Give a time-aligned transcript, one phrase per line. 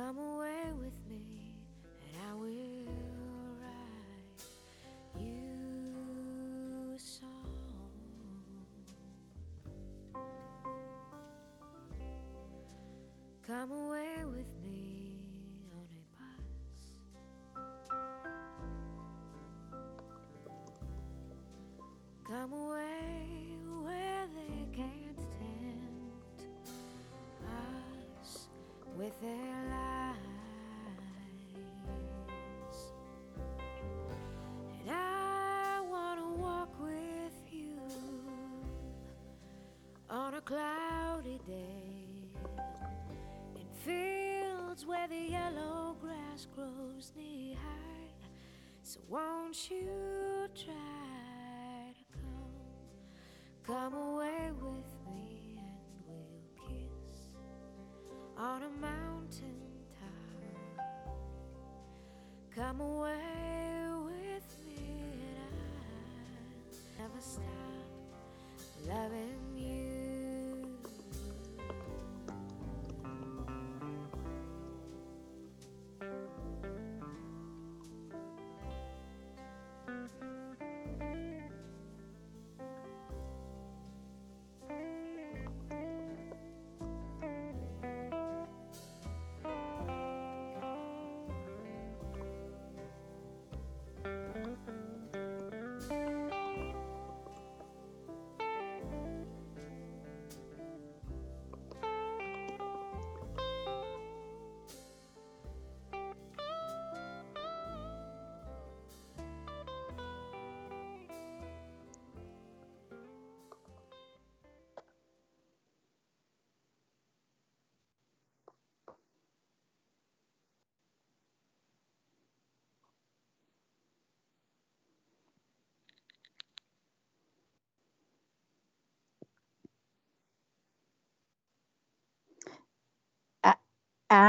[0.00, 1.24] Come away with me,
[1.84, 2.86] and I will
[3.60, 4.42] write
[5.18, 7.28] you a song.
[13.46, 15.12] Come away with me
[15.76, 16.48] on a bus.
[22.26, 26.40] Come away where they can't tempt
[28.22, 28.48] us
[28.96, 29.79] with their lies.
[44.90, 48.26] Where the yellow grass grows knee high.
[48.82, 49.86] So won't you
[50.52, 52.50] try to come,
[53.64, 57.28] come away with me and we'll kiss
[58.36, 59.62] on a mountain
[59.94, 60.84] top.
[62.52, 63.20] Come away
[64.06, 65.54] with me and
[66.98, 67.46] I'll never stop
[68.88, 69.49] loving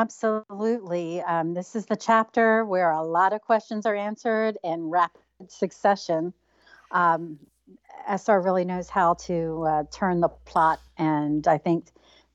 [0.02, 1.22] Absolutely.
[1.22, 6.34] Um, this is the chapter where a lot of questions are answered in rapid succession.
[6.92, 7.38] Um,
[8.10, 11.86] SR really knows how to uh, turn the plot, and I think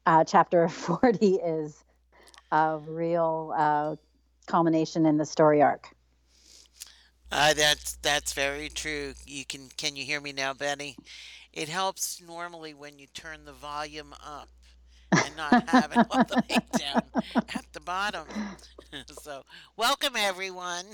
[0.06, 1.82] uh, chapter 40 is
[2.52, 3.96] a real uh,
[4.46, 5.88] culmination in the story arc.
[7.32, 9.12] Uh, that's that's very true.
[9.26, 10.96] You can can you hear me now, Benny?
[11.52, 14.48] It helps normally when you turn the volume up
[15.24, 17.02] and not have it all the way down
[17.54, 18.26] at the bottom.
[19.12, 19.42] so,
[19.76, 20.84] welcome everyone.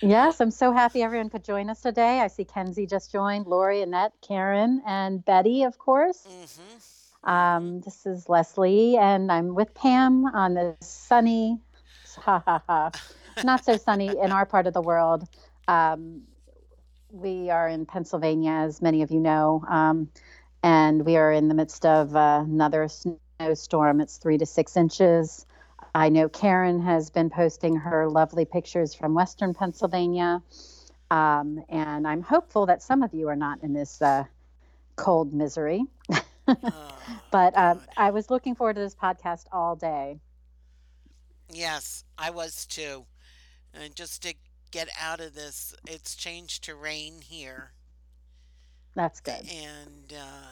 [0.00, 2.20] Yes, I'm so happy everyone could join us today.
[2.20, 6.26] I see Kenzie just joined, Lori, Annette, Karen, and Betty, of course.
[6.26, 11.60] hmm Um, this is Leslie, and I'm with Pam on the sunny,
[12.18, 12.90] ha ha ha,
[13.44, 15.28] not so sunny in our part of the world.
[15.68, 16.22] Um,
[17.10, 20.08] we are in Pennsylvania, as many of you know, um,
[20.62, 24.00] and we are in the midst of uh, another snowstorm.
[24.00, 25.46] It's three to six inches.
[25.94, 30.42] I know Karen has been posting her lovely pictures from Western Pennsylvania,
[31.10, 34.24] um, and I'm hopeful that some of you are not in this uh,
[34.96, 35.84] cold misery.
[36.48, 36.98] Oh,
[37.30, 40.18] But um, I was looking forward to this podcast all day.
[41.48, 43.06] Yes, I was too.
[43.72, 44.34] And just to
[44.70, 47.72] get out of this, it's changed to rain here,
[48.94, 49.48] That's good.
[49.48, 50.50] and uh,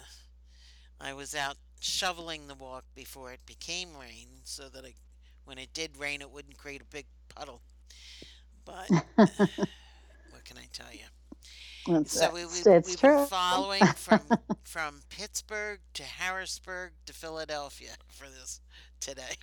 [1.01, 4.95] I was out shoveling the walk before it became rain, so that I,
[5.45, 7.63] when it did rain, it wouldn't create a big puddle.
[8.65, 8.93] But
[10.31, 11.07] what can I tell you?
[11.87, 13.27] it's, So we, we, been true.
[13.29, 14.21] following from
[14.65, 18.61] from Pittsburgh to Harrisburg to Philadelphia for this
[19.01, 19.37] today.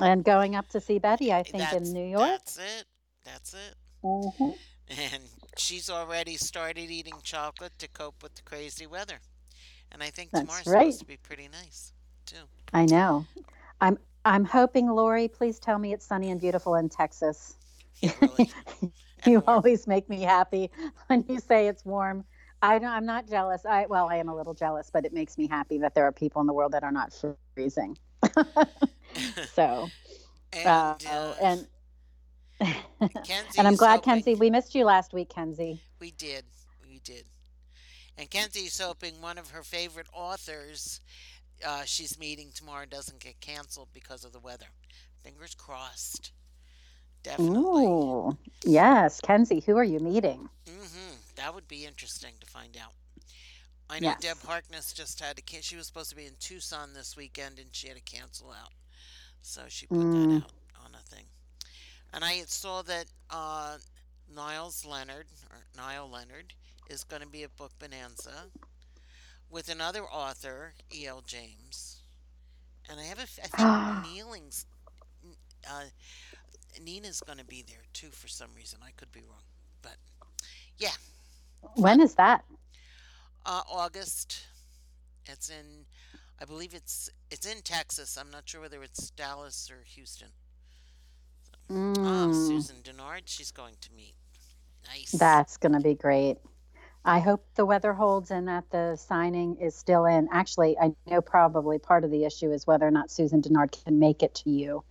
[0.00, 2.40] And going up to see Betty, I think, That's in New York.
[2.40, 2.84] that's it.
[3.24, 3.74] That's it.
[4.04, 4.58] Mhm.
[4.88, 5.22] And
[5.58, 9.18] she's already started eating chocolate to cope with the crazy weather.
[9.92, 10.92] And I think That's tomorrow's right.
[10.92, 11.92] supposed to be pretty nice
[12.26, 12.48] too.
[12.72, 13.26] I know.
[13.80, 17.56] I'm I'm hoping, Lori, please tell me it's sunny and beautiful in Texas.
[18.00, 18.52] Yeah, really.
[19.26, 20.70] You always make me happy
[21.08, 22.24] when you say it's warm.
[22.62, 23.64] I don't, I'm not jealous.
[23.66, 26.12] I well, I am a little jealous, but it makes me happy that there are
[26.12, 27.12] people in the world that are not
[27.54, 27.96] freezing.
[29.54, 29.88] So,
[30.64, 31.66] uh, uh, and
[33.24, 34.34] Kenzie and I'm glad, Kenzie.
[34.34, 35.80] We missed you last week, Kenzie.
[36.00, 36.44] we did.
[36.88, 37.24] We did.
[38.16, 41.00] And Kenzie's hoping one of her favorite authors
[41.66, 44.66] uh, she's meeting tomorrow doesn't get canceled because of the weather.
[45.24, 46.32] Fingers crossed.
[47.24, 47.84] Definitely.
[47.86, 49.60] Ooh, yes, Kenzie.
[49.66, 50.48] Who are you meeting?
[50.68, 52.92] hmm That would be interesting to find out.
[53.90, 55.42] I know Deb Harkness just had to.
[55.42, 58.50] can- She was supposed to be in Tucson this weekend, and she had to cancel
[58.50, 58.70] out.
[59.42, 60.36] So she put that Mm.
[60.36, 60.57] out a thing.
[62.18, 63.76] And I saw that uh,
[64.34, 66.52] Niles Leonard, or Niall Leonard,
[66.90, 68.46] is going to be at Book Bonanza
[69.48, 71.22] with another author, E.L.
[71.24, 72.00] James.
[72.90, 74.66] And I have a, I think Neeling's,
[75.70, 75.84] uh,
[76.84, 78.80] Nina's going to be there too for some reason.
[78.84, 79.44] I could be wrong.
[79.80, 79.98] But
[80.76, 80.94] yeah,
[81.76, 82.44] when is that?
[83.46, 84.40] uh, August.
[85.26, 85.86] It's in,
[86.40, 88.18] I believe it's it's in Texas.
[88.18, 90.30] I'm not sure whether it's Dallas or Houston.
[91.70, 94.14] Ah, Mm, Susan Dennard, she's going to meet.
[94.86, 95.12] Nice.
[95.12, 96.38] that's going to be great.
[97.04, 100.28] I hope the weather holds and that the signing is still in.
[100.32, 103.98] Actually, I know probably part of the issue is whether or not Susan Dennard can
[103.98, 104.84] make it to you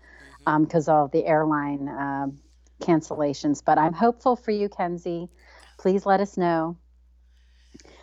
[0.59, 2.39] because of the airline um
[2.81, 3.61] cancellations.
[3.63, 5.29] But I'm hopeful for you, Kenzie.
[5.77, 6.77] Please let us know.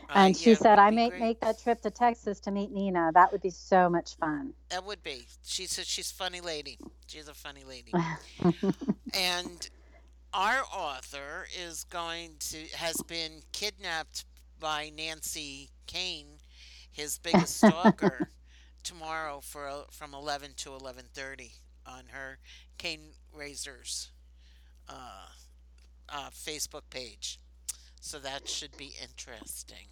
[0.09, 1.21] Uh, And she yeah, said, I may great.
[1.21, 3.11] make that trip to Texas to meet Nina.
[3.15, 4.55] That would be so much fun.
[4.71, 5.29] That would be.
[5.45, 6.79] She said she's a funny lady.
[7.07, 7.99] She's a funny lady.
[9.13, 9.69] And
[10.33, 14.25] our author is going to has been kidnapped
[14.59, 16.39] by Nancy Kane,
[16.91, 18.31] his biggest stalker,
[18.83, 22.39] tomorrow for uh, from 11 to 11:30 on her
[22.79, 24.11] Kane Razors
[24.89, 25.29] uh,
[26.09, 27.41] uh, Facebook page.
[28.01, 29.89] So that should be interesting.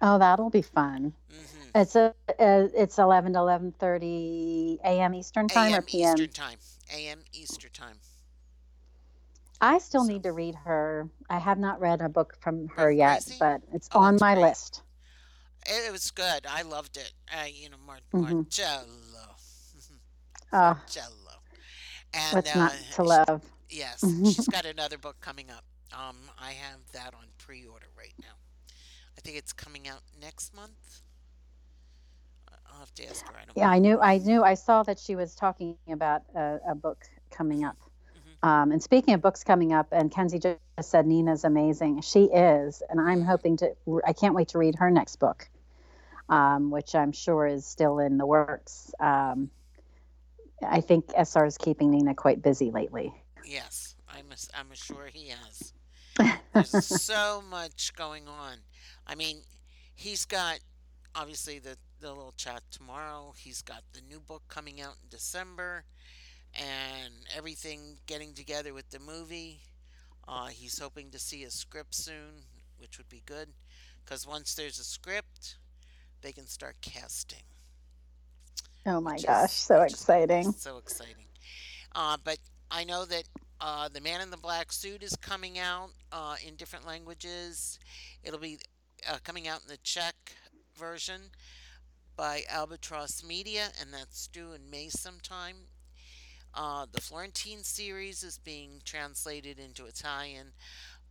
[0.00, 1.14] Oh, that'll be fun.
[1.30, 5.14] hmm It's a, uh it's 11 to 11:30 a.m.
[5.14, 5.82] Eastern time or A.M.
[5.82, 6.18] p.m.
[6.18, 6.58] Eastern time.
[6.90, 7.24] A.M.
[7.32, 8.00] Eastern time.
[9.60, 11.08] I still So need to read her.
[11.28, 14.34] I have not read a book from her yet, but it's Oh, on my great.
[14.34, 14.82] list.
[15.66, 16.46] It, was good.
[16.46, 17.12] I loved it.
[17.32, 18.46] Uh, you know, Mar- Mhm.
[18.48, 19.36] Marcello.
[20.52, 21.42] Uh, Marcello.
[22.12, 23.42] And what's uh, not to love?
[23.68, 24.36] yes, Mhm.
[24.36, 25.64] she's got another book coming up.
[25.92, 27.86] Um, I have that on pre-order right now.
[27.86, 27.87] I
[29.28, 31.02] think it's coming out next month.
[32.72, 33.34] I'll have to ask her.
[33.36, 33.56] I don't.
[33.58, 34.00] Yeah, I knew.
[34.00, 34.42] I knew.
[34.42, 37.76] I saw that she was talking about a, a book coming up.
[38.16, 38.48] Mhm.
[38.48, 42.00] Um, and speaking of books coming up, and Kenzie just said Nina's amazing.
[42.00, 43.74] She is, and I'm hoping to.
[44.06, 45.46] I can't wait to read her next book,
[46.30, 48.94] um, which I'm sure is still in the works.
[48.98, 49.50] Um,
[50.66, 53.12] I think SR is keeping Nina quite busy lately.
[53.44, 54.24] Yes, I'm.
[54.58, 55.74] I'm sure he has.
[56.54, 58.56] There's so much going on.
[59.08, 59.38] I mean,
[59.94, 60.58] he's got
[61.14, 63.34] obviously the the little chat tomorrow.
[63.36, 65.84] He's got the new book coming out in December,
[66.54, 69.60] and everything getting together with the movie.
[70.26, 72.44] Uh, he's hoping to see a script soon,
[72.78, 73.48] which would be good,
[74.04, 75.56] because once there's a script,
[76.20, 77.42] they can start casting.
[78.86, 80.52] Oh my gosh, is- so exciting!
[80.52, 81.26] So exciting.
[81.94, 82.38] Uh, but
[82.70, 83.24] I know that
[83.60, 87.78] uh, the Man in the Black Suit is coming out uh, in different languages.
[88.22, 88.58] It'll be
[89.06, 90.14] uh, coming out in the Czech
[90.76, 91.30] version
[92.16, 95.56] by Albatross Media, and that's due in May sometime.
[96.54, 100.48] Uh, the Florentine series is being translated into Italian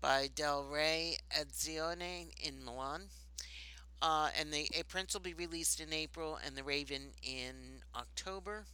[0.01, 3.03] by Del Rey Edizione in Milan.
[4.01, 8.65] Uh, and the a Prince will be released in April, and The Raven in October.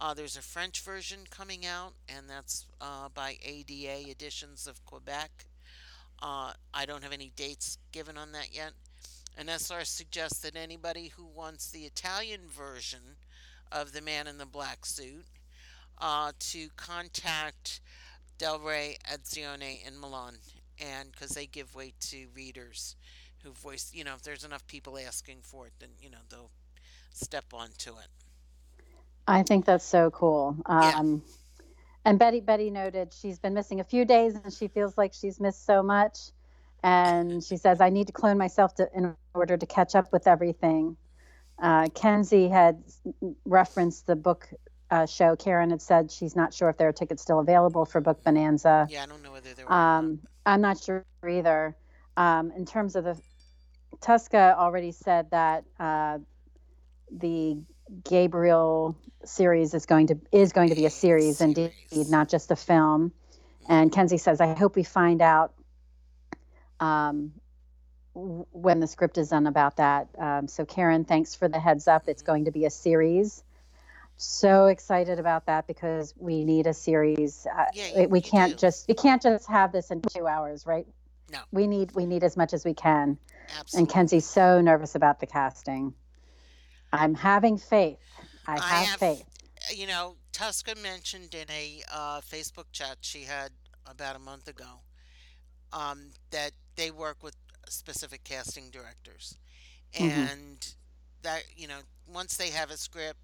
[0.00, 5.46] Uh, there's a French version coming out, and that's uh, by ADA Editions of Quebec.
[6.24, 8.72] Uh, I don't have any dates given on that yet.
[9.36, 13.16] And SR suggests that anybody who wants the Italian version
[13.70, 15.26] of The Man in the Black Suit
[15.98, 17.80] uh, to contact
[18.38, 20.38] Del Rey Edizione in Milan,
[20.80, 22.96] and because they give way to readers
[23.42, 26.50] who voice, you know, if there's enough people asking for it, then you know they'll
[27.12, 28.08] step onto it.
[29.26, 30.56] I think that's so cool.
[30.80, 30.94] Yeah.
[32.04, 35.40] And Betty Betty noted she's been missing a few days and she feels like she's
[35.40, 36.18] missed so much.
[36.82, 40.26] And she says, I need to clone myself to, in order to catch up with
[40.26, 40.96] everything.
[41.58, 42.82] Uh, Kenzie had
[43.46, 44.48] referenced the book
[44.90, 45.34] uh, show.
[45.34, 48.86] Karen had said she's not sure if there are tickets still available for Book Bonanza.
[48.90, 49.72] Yeah, I don't know whether they were.
[49.72, 51.74] Um, I'm not sure either.
[52.16, 53.18] Um, in terms of the
[54.00, 56.18] Tosca, already said that uh,
[57.10, 57.56] the
[58.04, 62.56] Gabriel series is going to is going to be a series, indeed, not just a
[62.56, 63.12] film.
[63.68, 65.54] And Kenzie says, I hope we find out
[66.80, 67.32] um,
[68.14, 70.08] w- when the script is done about that.
[70.18, 72.04] Um, so, Karen, thanks for the heads up.
[72.06, 73.42] It's going to be a series.
[74.16, 77.46] So excited about that because we need a series.
[77.46, 78.56] Uh, Yeah, we- you- we you can't do.
[78.58, 80.86] just we can't just have this in two hours, right?
[81.32, 81.40] No.
[81.52, 83.18] We need we need as much as we can.
[83.58, 83.78] Absolutely.
[83.78, 85.94] And Kenzie's so nervous about the casting.
[86.94, 87.98] I'm having faith.
[88.46, 89.24] I I have, have- faith.
[89.74, 93.50] you know, Tosca mentioned in a uh, Facebook chat she had
[93.86, 94.80] about a month ago
[95.72, 97.36] um, that they work with
[97.68, 99.36] specific casting directors,
[99.94, 100.32] Mhm.
[100.32, 100.74] and
[101.22, 103.20] that you know once they have a script,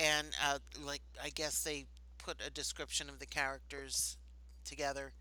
[0.00, 1.86] and uh, like I guess they
[2.18, 4.16] put a description of the characters
[4.64, 5.12] together,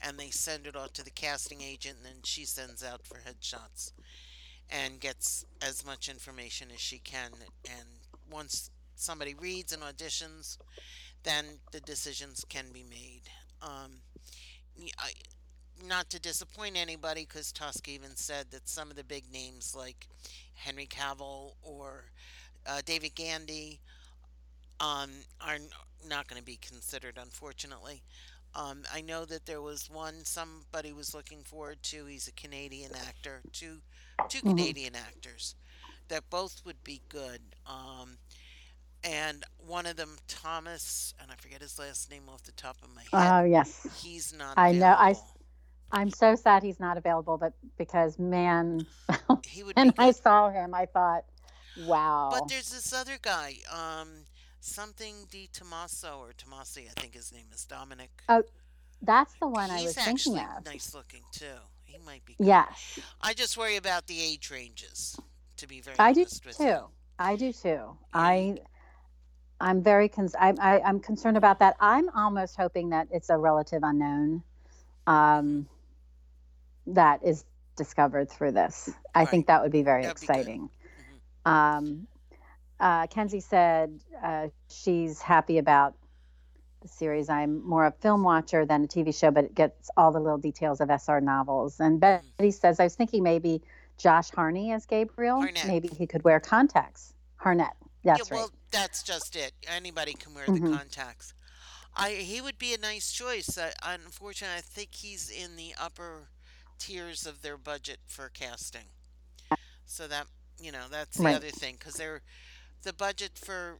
[0.00, 3.18] and they send it off to the casting agent, and then she sends out for
[3.18, 3.92] headshots
[4.70, 7.30] and gets as much information as she can.
[7.64, 7.86] And
[8.30, 10.58] once somebody reads and auditions,
[11.22, 13.22] then the decisions can be made.
[13.62, 13.92] Um,
[14.98, 15.10] I,
[15.86, 20.08] not to disappoint anybody, because Tusk even said that some of the big names like
[20.54, 22.04] Henry Cavill or
[22.66, 23.80] uh, David Gandy
[24.78, 25.10] um,
[25.40, 25.58] are
[26.08, 28.02] not going to be considered, unfortunately.
[28.54, 32.06] Um, I know that there was one somebody was looking forward to.
[32.06, 33.40] He's a Canadian actor.
[33.52, 33.78] Two,
[34.28, 35.54] two hmm Canadian actors
[36.08, 37.40] that both would be good.
[37.66, 38.18] Um,
[39.02, 42.90] and one of them, Thomas, and I forget his last name off the top of
[42.94, 43.42] my head.
[43.42, 43.86] Oh, yes.
[44.02, 44.94] He's not I know.
[44.98, 45.36] I, available.
[45.92, 48.86] I'm so sad he's not available, but because, man,
[49.46, 51.24] He would be I saw him, I thought,
[51.76, 52.28] wow.
[52.30, 54.26] But there's this other guy, um,
[54.60, 58.10] something Di Tommaso or Tomasi, I think his name is Dominic.
[58.28, 58.42] Oh,
[59.02, 60.64] that's the one I was thinking actually of.
[60.66, 61.46] nice looking too.
[62.00, 62.46] He might be good.
[62.46, 65.18] Yes, I just worry about the age ranges,
[65.58, 66.66] to be very I do honest with you.
[66.66, 66.80] too.
[67.18, 67.68] I do too.
[67.68, 67.96] Yeah.
[68.14, 68.58] I.
[69.62, 71.76] I'm very con- I, I, I'm concerned about that.
[71.80, 74.42] I'm almost hoping that it's a relative unknown
[75.06, 75.68] um,
[76.86, 77.44] that is
[77.76, 78.88] discovered through this.
[79.14, 79.28] I Right.
[79.28, 80.70] think that would be very That'd be exciting.
[81.44, 82.06] hmm Um,
[82.80, 85.94] uh, Kenzie said uh, she's happy about
[86.80, 87.28] the series.
[87.28, 90.38] I'm more a film watcher than a TV show, but it gets all the little
[90.38, 91.80] details of SR novels.
[91.80, 93.62] And Betty says, I was thinking maybe
[93.98, 95.40] Josh Harney as Gabriel.
[95.40, 95.60] Arnett.
[95.62, 97.14] Maybe he could wear contacts.
[97.36, 97.72] Harnett.
[98.02, 98.30] Yeah, That's right.
[98.30, 99.52] well, that's just it.
[99.66, 101.34] Anybody can wear the hmm contacts.
[101.96, 103.56] I he would be a nice choice.
[103.58, 106.28] Uh, unfortunately, I think he's in the upper
[106.78, 108.86] tiers of their budget for casting.
[109.86, 110.26] So that
[110.60, 111.34] you know that's the Right.
[111.34, 112.22] other thing because they're
[112.82, 113.78] the budget for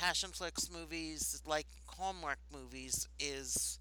[0.00, 3.78] Passionflix movies, like Hallmark movies, is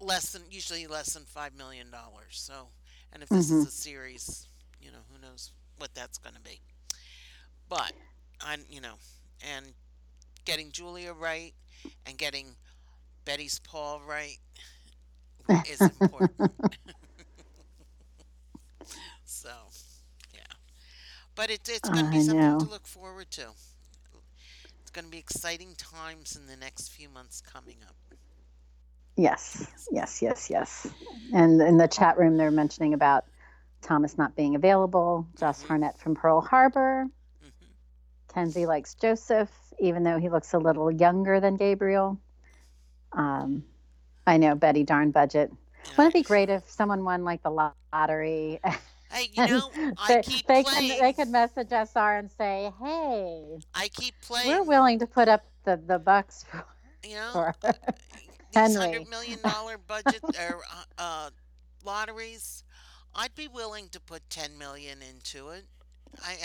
[0.00, 2.32] less than usually less than five million dollars.
[2.32, 2.68] So,
[3.12, 4.48] and if this is hmm a series,
[4.80, 6.60] you know, who knows what that's going to be.
[7.68, 7.92] But
[8.40, 8.94] I'm, you know,
[9.40, 9.66] and
[10.44, 11.54] getting Julia right
[12.06, 12.56] and getting
[13.24, 14.38] Betty's Paul right
[15.64, 16.50] is important.
[19.24, 19.50] So,
[20.32, 20.40] yeah.
[21.34, 23.50] But it, it's going to be something to look forward to.
[24.90, 27.94] It's going to be exciting times in the next few months coming up.
[29.16, 29.70] Yes.
[29.92, 30.20] Yes.
[30.20, 30.50] Yes.
[30.50, 30.88] Yes.
[31.32, 33.24] And in the chat room, they're mentioning about
[33.82, 35.28] Thomas not being available.
[35.38, 37.06] Josh hmm Harnett from Pearl Harbor.
[37.44, 37.72] Mm-hmm.
[38.34, 42.18] Kenzie likes Joseph, even though he looks a little younger than Gabriel.
[43.12, 43.64] Um,
[44.26, 45.52] I know Betty darn budget.
[45.96, 48.60] Wouldn't it be great if someone won like the lottery
[49.10, 53.58] hey, you know, I they, keep they can they could message SR and say, "Hey,
[53.74, 54.48] I keep playing.
[54.48, 56.64] we're willing to put up the the bucks for,
[57.04, 57.72] You know, for uh,
[58.52, 61.30] these hundred Henry." million dollar budget or uh, uh,
[61.84, 62.64] lotteries.
[63.14, 65.64] I'd be willing to put ten million into it.
[66.24, 66.36] I,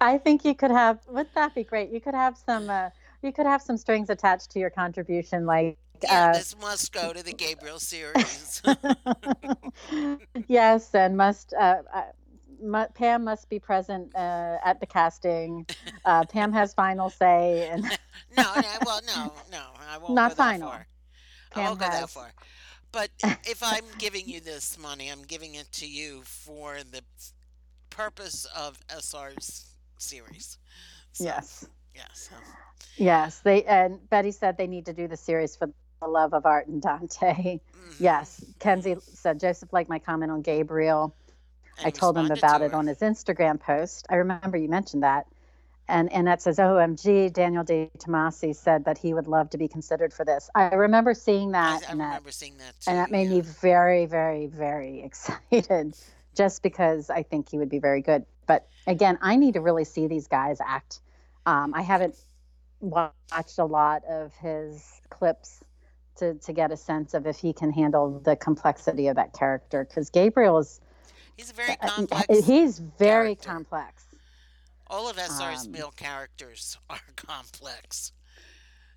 [0.00, 1.00] I think you could have.
[1.08, 1.90] Wouldn't that be great?
[1.90, 2.68] You could have some.
[2.70, 2.90] Uh,
[3.22, 5.78] you could have some strings attached to your contribution, like.
[6.02, 8.62] Yeah, Uh, this must go to the Gabriel series.
[10.48, 12.02] yes, and must uh, uh,
[12.62, 15.66] mu- Pam must be present uh, at the casting.
[16.04, 17.84] Uh, Pam has final say, and
[18.36, 20.68] no, no, well, no, no, I won't not go that final.
[20.68, 20.86] far.
[21.52, 22.32] I won't go that far.
[22.92, 23.10] But
[23.44, 27.02] if I'm giving you this money, I'm giving it to you for the
[27.90, 29.66] purpose of SR's
[29.98, 30.58] series.
[31.12, 32.36] So, Yes, yeah, so.
[32.96, 33.40] yes.
[33.40, 35.68] They and Betty said they need to do the series for
[36.02, 37.60] the love of art and Dante.
[37.74, 41.14] hmm Yes, Kenzie said Joseph liked my comment on Gabriel.
[41.78, 44.06] And I told him about to it on his Instagram post.
[44.10, 45.26] I remember you mentioned that.
[45.88, 50.12] And Annette says, OMG, Daniel Di Tomasso said that he would love to be considered
[50.12, 50.48] for this.
[50.54, 53.36] I remember seeing that, I Annette, remember seeing that and that made yeah.
[53.36, 55.96] me very, very, very excited
[56.34, 58.24] just because I think he would be very good.
[58.46, 61.00] But again, I need to really see these guys act.
[61.46, 62.16] Um, I haven't
[62.80, 65.62] watched a lot of his clips
[66.16, 69.84] to, to get a sense of if he can handle the complexity of that character
[69.84, 70.80] because Gabriel is
[71.36, 73.36] He's a very complex he's very character.
[73.36, 74.06] complex.
[74.86, 78.12] All of SR's Um, male characters are complex.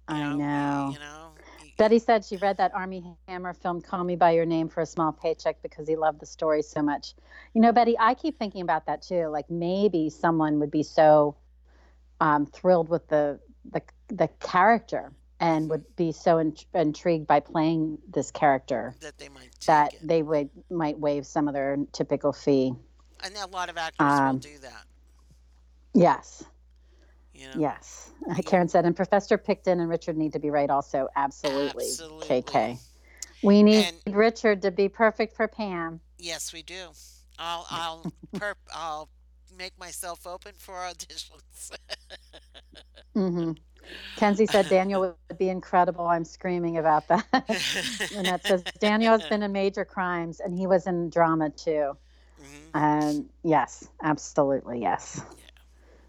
[0.07, 0.89] You I know, know.
[0.93, 1.33] you know.
[1.77, 4.85] Betty said she read that Armie Hammer film, Call Me By Your Name, for a
[4.85, 7.15] small paycheck because he loved the story so much.
[7.53, 9.27] You know, Betty, I keep thinking about that too.
[9.27, 11.37] Like maybe someone would be so
[12.21, 13.39] um, thrilled with the,
[13.71, 19.29] the the character and would be so in, intrigued by playing this character That they
[19.29, 22.73] might that it, they would might waive some of their typical fee.
[23.23, 24.83] and a lot of actors will Um, do that.
[25.93, 26.43] Yes.
[27.33, 27.53] You know?
[27.59, 28.11] Yes.
[28.29, 31.09] Uh, Karen said, and Professor Picton and Richard need to be right also.
[31.15, 31.85] Absolutely.
[31.85, 32.27] Absolutely.
[32.41, 32.79] KK.
[33.43, 35.99] We need And- Richard to be perfect for Pam.
[36.17, 36.89] Yes, we do.
[37.37, 39.09] I'll I'll perp I'll
[39.57, 41.71] make myself open for auditions.
[43.13, 43.51] hmm
[44.15, 46.05] Kenzie said Daniel would be incredible.
[46.07, 47.25] I'm screaming about that.
[48.15, 51.97] and that says Daniel has been in major crimes and he was in drama too.
[52.41, 52.69] Mhm.
[52.73, 55.21] And yes, absolutely, yes.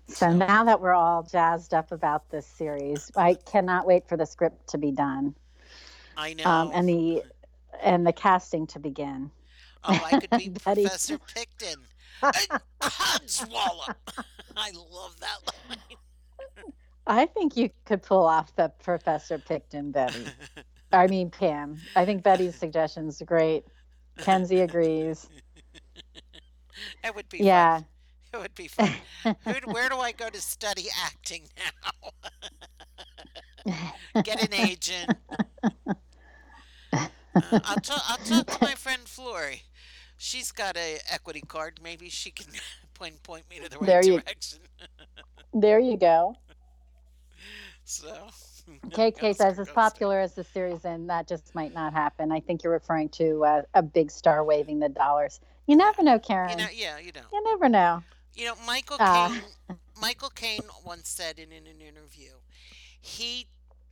[0.08, 4.16] So So- now that we're all jazzed up about this series, I cannot wait for
[4.16, 5.34] the script to be done
[6.16, 6.44] I know.
[6.44, 7.24] um, and the
[7.82, 9.30] and the casting to begin.
[9.84, 10.48] oh, I could be.
[10.64, 11.80] Professor Picton.
[12.80, 13.94] Codswallop.
[14.56, 15.78] I love that line.
[17.06, 20.26] I think you could pull off the Professor Picton, Betty.
[20.92, 21.78] I mean Pam.
[21.94, 23.64] I think Betty's suggestion's are great.
[24.18, 25.28] Kenzie agrees.
[27.04, 27.76] It would be Yeah.
[27.78, 27.86] fun.
[28.34, 28.92] It would be fun.
[29.64, 31.44] Where do I go to study acting
[33.66, 33.72] now?
[34.22, 35.10] Get an agent.
[36.92, 37.06] Uh,
[37.52, 39.62] I'll, talk, I'll talk to my friend Flory.
[40.16, 41.80] She's got a equity card.
[41.82, 42.46] Maybe she can
[42.94, 44.58] point point me to the right There you- direction.
[45.52, 46.36] There you go.
[47.86, 48.14] So.
[48.88, 52.32] KK says, as popular as the series, and that just might not happen.
[52.32, 55.40] I think you're referring to uh, a big star waving the dollars.
[55.66, 56.50] You never know, Karen.
[56.50, 57.20] You know, yeah, you know.
[57.32, 58.02] You never know.
[58.34, 58.98] You know, Michael.
[58.98, 59.40] Caine.
[60.00, 62.32] Michael Caine once said in an interview,
[63.00, 63.46] he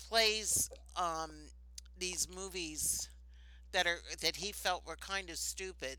[0.08, 1.30] plays um,
[1.98, 3.08] these movies
[3.72, 5.96] that are that he felt were kind of stupid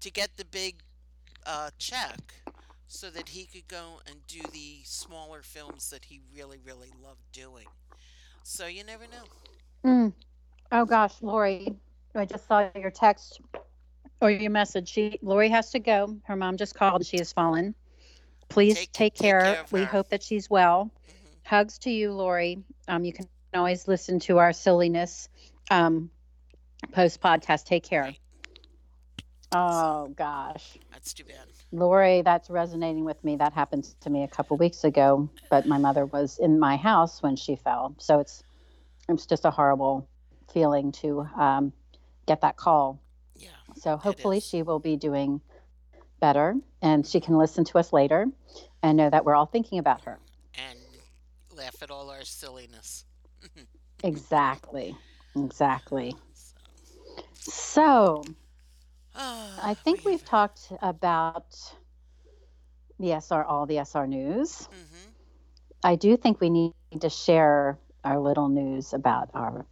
[0.00, 0.82] to get the big
[1.46, 2.34] uh, check,
[2.92, 7.22] so that he could go and do the smaller films that he really, really loved
[7.32, 7.66] doing.
[8.42, 9.88] So you never know.
[9.88, 10.12] Mm.
[10.72, 11.76] Oh gosh, Lori,
[12.16, 13.40] I just saw your text
[14.20, 14.88] or your message.
[14.88, 16.16] She Lori has to go.
[16.24, 17.06] Her mom just called.
[17.06, 17.76] She has fallen.
[18.48, 19.40] Please Take- take, take care.
[19.40, 20.90] care of we hope that she's well.
[21.08, 21.46] Mhm.
[21.46, 22.64] Hugs to you, Lori.
[22.88, 25.28] Um, you can always listen to our silliness
[25.70, 26.10] um,
[26.90, 27.66] post podcast.
[27.66, 28.02] Take care.
[28.02, 28.18] Right.
[29.52, 30.76] Oh gosh.
[30.92, 31.46] That's too bad.
[31.72, 33.36] Lori, that's resonating with me.
[33.36, 37.22] That happened to me a couple weeks ago, but my mother was in my house
[37.22, 37.94] when she fell.
[37.98, 38.42] So it's
[39.08, 40.08] it's just a horrible
[40.52, 41.72] feeling to um,
[42.26, 43.00] get that call.
[43.36, 43.48] Yeah.
[43.76, 45.40] So hopefully she will be doing
[46.20, 48.26] better and she can listen to us later
[48.82, 50.18] and know that we're all thinking about her.
[50.54, 50.78] And
[51.56, 53.04] laugh at all our silliness.
[54.02, 54.96] Exactly.
[55.36, 56.16] Exactly.
[57.34, 58.24] So.
[59.14, 61.56] Ah, I think we we've talked about
[62.98, 64.66] the SR, all the SR news.
[64.66, 65.10] hmm
[65.82, 69.64] I do think we need to share our little news about our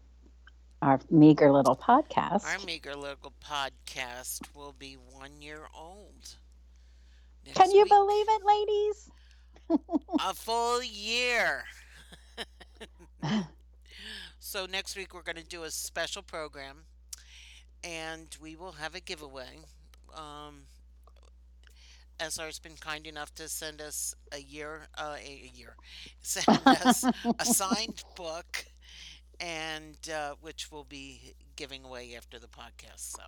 [0.81, 2.45] our meager little podcast.
[2.45, 6.37] Our meager little podcast will be one year old.
[7.55, 7.91] Can you week.
[7.91, 9.11] believe it, ladies?
[10.29, 11.65] A full year.
[14.39, 16.85] so next week we're going to do a special program,
[17.85, 19.59] and we will have a giveaway.
[20.15, 20.63] Um,
[22.21, 25.77] SR's been kind enough to send us a year, uh, a, a year,
[26.23, 27.05] send us
[27.39, 28.67] a signed book,
[29.41, 33.17] and uh, which we'll be giving away after the podcast.
[33.17, 33.23] So,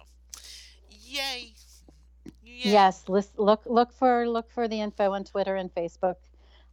[0.90, 1.52] yay!
[2.42, 2.72] Yay.
[2.72, 6.16] Yes, list, look look for look for the info on Twitter and Facebook.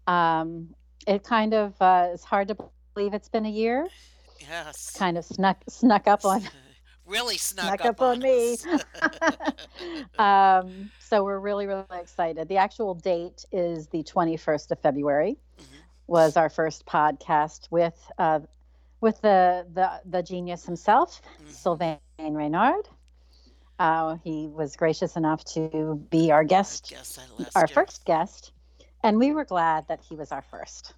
[0.08, 0.74] Um,
[1.06, 2.58] it kind of uh, is hard to
[2.94, 3.88] believe it's been a year.
[4.40, 4.92] Yes.
[4.98, 6.42] Kind of snuck snuck up on
[7.08, 8.58] really snuck, snuck up, up on me.
[10.20, 12.48] um, so we're really really excited.
[12.48, 15.38] The actual date is the 21st of February.
[15.60, 15.64] Mhm.
[16.08, 18.40] Was our first podcast with uh,
[19.02, 21.52] with the the the genius himself, Mhm.
[21.52, 22.88] Sylvain Reynard.
[23.80, 28.52] Uh, he was gracious enough to be our guest, Guess I lost our first guest,
[29.04, 30.94] and we were glad that he was our first.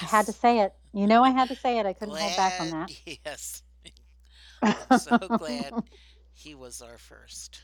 [0.00, 0.74] I had to say it.
[0.92, 1.86] You know, I had to say it.
[1.86, 2.90] I couldn't hold back on that.
[3.24, 3.62] Yes.
[4.90, 5.72] I'm so glad
[6.32, 7.60] he was our first.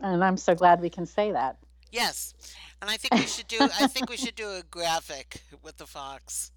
[0.00, 1.56] and I'm so glad we can say that.
[1.92, 2.34] Yes,
[2.82, 3.58] and I think we should do.
[3.60, 6.50] I think we should do a graphic with the fox.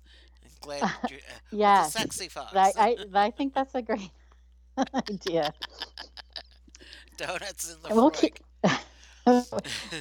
[0.61, 0.87] Glad, uh,
[1.51, 2.53] the sexy fox.
[2.53, 4.09] I, I, I think that's a great
[5.09, 5.53] idea.
[7.17, 8.39] Donuts in the We'll keep.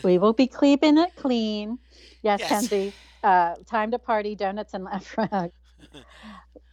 [0.02, 1.78] we will be keeping it clean.
[2.22, 2.48] Yes, Yes.
[2.48, 2.92] Kenzie.
[3.22, 5.50] Uh, time to party, donuts and frog.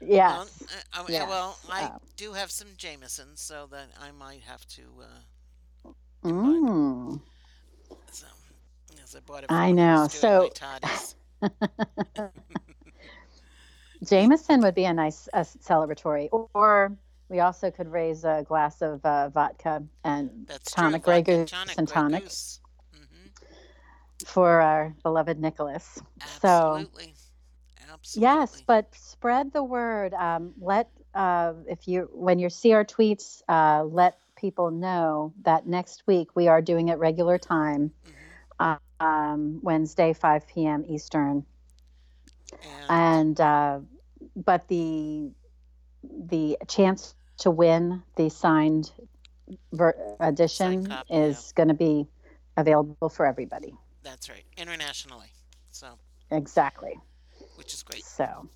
[0.02, 0.64] Yes.
[0.96, 4.66] uh, uh, yes, well, I uh, do have some Jameson, so that I might have
[4.68, 4.82] to.
[5.02, 5.90] Uh,
[6.24, 7.22] Mm.
[8.12, 8.26] so,
[8.98, 9.52] yes, I bought it.
[9.52, 10.52] I know, was doing
[11.42, 11.50] my
[12.22, 12.32] so-
[14.04, 16.96] Jameson would be a nice uh, celebratory, or
[17.30, 21.14] we also could raise a glass of uh, vodka and That's tonic, true.
[21.14, 22.24] Grey Goose tonic, and tonic.
[22.24, 23.30] Mhm.
[24.26, 26.02] for our beloved Nicholas.
[26.42, 26.86] So
[28.06, 28.24] Absolutely.
[28.24, 30.14] Yes, but spread the word.
[30.14, 35.68] Um, let uh, if you when you see our tweets, uh, let people know that
[35.68, 38.38] next week we are doing it regular time, Mhm.
[38.60, 40.84] uh, um, Wednesday, 5 p.m.
[40.88, 41.46] Eastern.
[42.64, 43.80] And and uh,
[44.36, 45.32] but the
[46.04, 48.92] the chance to win the signed
[49.74, 52.08] ver- edition copy, is going to be
[52.58, 53.64] available for everybody
[54.04, 54.46] that's right.
[54.58, 55.34] Internationally.
[55.72, 56.00] So,
[56.32, 57.00] exactly
[57.66, 58.04] which is great.
[58.04, 58.48] so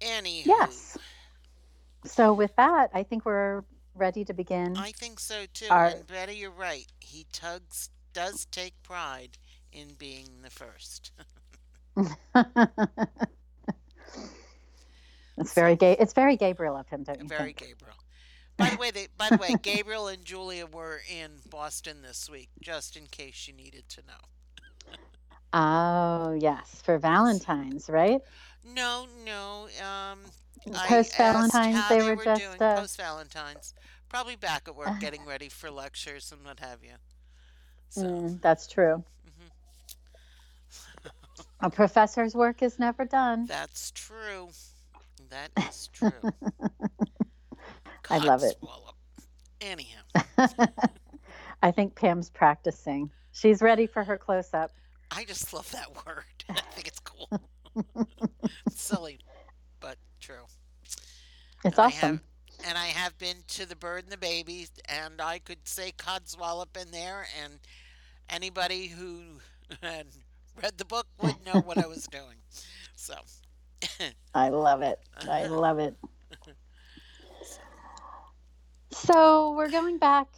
[0.00, 0.42] Annie.
[0.44, 0.96] yes
[2.04, 3.62] so with that i think we're
[3.94, 5.66] ready to begin I think so too.
[5.70, 6.86] Our- and Betty, you're right.
[6.98, 9.38] He tugs does take pride
[9.72, 11.12] in being the first.
[15.38, 17.94] it's very gay it's very gabriel of him don't you Very think Gabriel.
[18.56, 22.50] By the way, they, by the way, Gabriel and Julia were in Boston this week,
[22.60, 24.96] just in case you needed to know.
[25.52, 28.20] oh yes for valentine's right
[28.64, 29.68] No, no.
[29.80, 30.20] Um,
[30.74, 33.74] I post asked valentine's how they, they were just doing uh, post Valentine's.
[34.08, 36.94] Probably back at work, getting ready for lectures and what have you.
[37.90, 41.10] So, mm, that's true mhm.
[41.60, 44.48] a professor's work is never done that's true.
[45.30, 46.10] That is true.
[48.10, 48.56] I love it.
[48.62, 48.94] Codswallop.
[49.60, 50.00] Anyhow,
[51.62, 53.10] I think Pam's practicing.
[53.32, 54.72] She's ready for her close up.
[55.10, 56.24] I just love that word.
[56.48, 57.28] I think it's cool.
[58.68, 59.20] Silly,
[59.80, 60.46] but true.
[61.64, 62.20] It's I awesome.
[62.20, 62.20] have-
[62.66, 66.80] and I have been to the bird and the baby, and I could say codswallop
[66.80, 67.60] in there, and
[68.28, 69.40] anybody who
[69.82, 70.06] had
[70.62, 72.38] read the book would know what I was doing.
[72.94, 73.14] So,
[74.34, 74.98] I love it.
[75.28, 75.96] I love it.
[78.90, 80.28] So we're going back.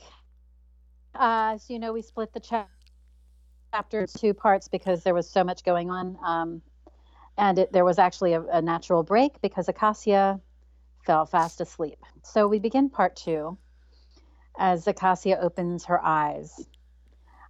[1.14, 2.68] Uh, as you know, we split the cha-
[3.72, 6.18] chapter into two parts because there was so much going on.
[6.24, 6.62] Um,
[7.38, 10.40] and it, there was actually a, a natural break because Acacia
[11.04, 11.98] fell fast asleep.
[12.22, 13.58] So we begin part two
[14.58, 16.66] as Acacia opens her eyes.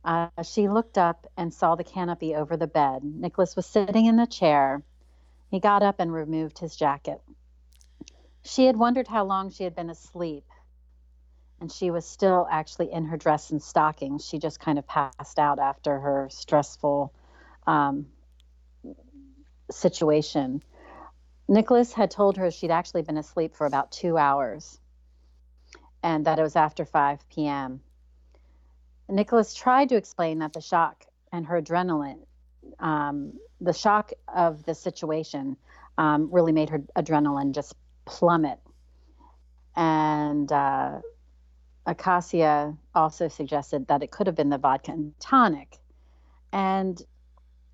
[0.05, 3.03] Uh, she looked up and saw the canopy over the bed.
[3.03, 4.83] Nicholas was sitting in the chair.
[5.51, 7.21] He got up and removed his jacket.
[8.43, 10.45] She had wondered how long she had been asleep,
[11.61, 14.25] and she was still actually in her dress and stockings.
[14.25, 17.13] She just kind of passed out after her stressful
[17.67, 18.07] um,
[19.71, 20.63] situation.
[21.49, 24.81] Nicholas had told her she'd actually been asleep for about two hours
[26.03, 27.81] and that it was after 5 p.m.
[29.09, 32.21] Nicholas tried to explain that the shock and her adrenaline,
[32.81, 35.57] um, the shock of the situation,
[35.99, 37.75] um, really made her adrenaline just
[38.05, 38.59] plummet.
[39.77, 41.01] And uh,
[41.87, 45.79] Acacia also suggested that it could have been the vodka and tonic.
[46.53, 47.01] And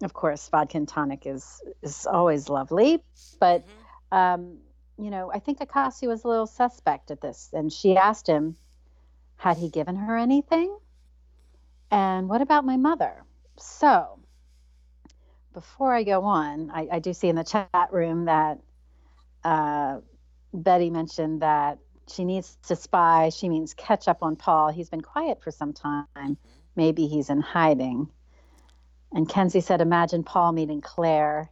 [0.03, 3.03] of course, vodka and tonic is is always lovely,
[3.41, 3.65] but
[4.13, 4.17] mhm.
[4.17, 4.59] um,
[4.99, 8.57] you know, I think Acacia was a little suspect at this, and she asked him,
[9.37, 10.77] had he given her anything?
[11.91, 13.25] And what about my mother?
[13.59, 14.21] So,
[15.53, 18.61] before I go on, I, I do see in the chat room that
[19.45, 19.99] uh,
[20.55, 23.31] Betty mentioned that she needs to spy.
[23.31, 24.71] She means catch up on Paul.
[24.71, 26.37] He's been quiet for some time.
[26.77, 28.09] Maybe he's in hiding.
[29.15, 31.51] And Kenzie said, imagine Paul meeting Claire.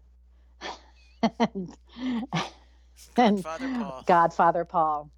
[1.38, 1.76] and,
[3.16, 4.04] and Godfather Paul.
[4.06, 5.10] Godfather Paul.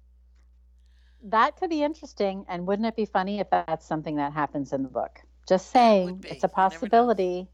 [1.23, 2.45] That could be interesting.
[2.49, 5.21] And wouldn't it be funny if that's something that happens in the book?
[5.47, 6.69] Just saying, it's a You never know.
[6.69, 7.47] possibility.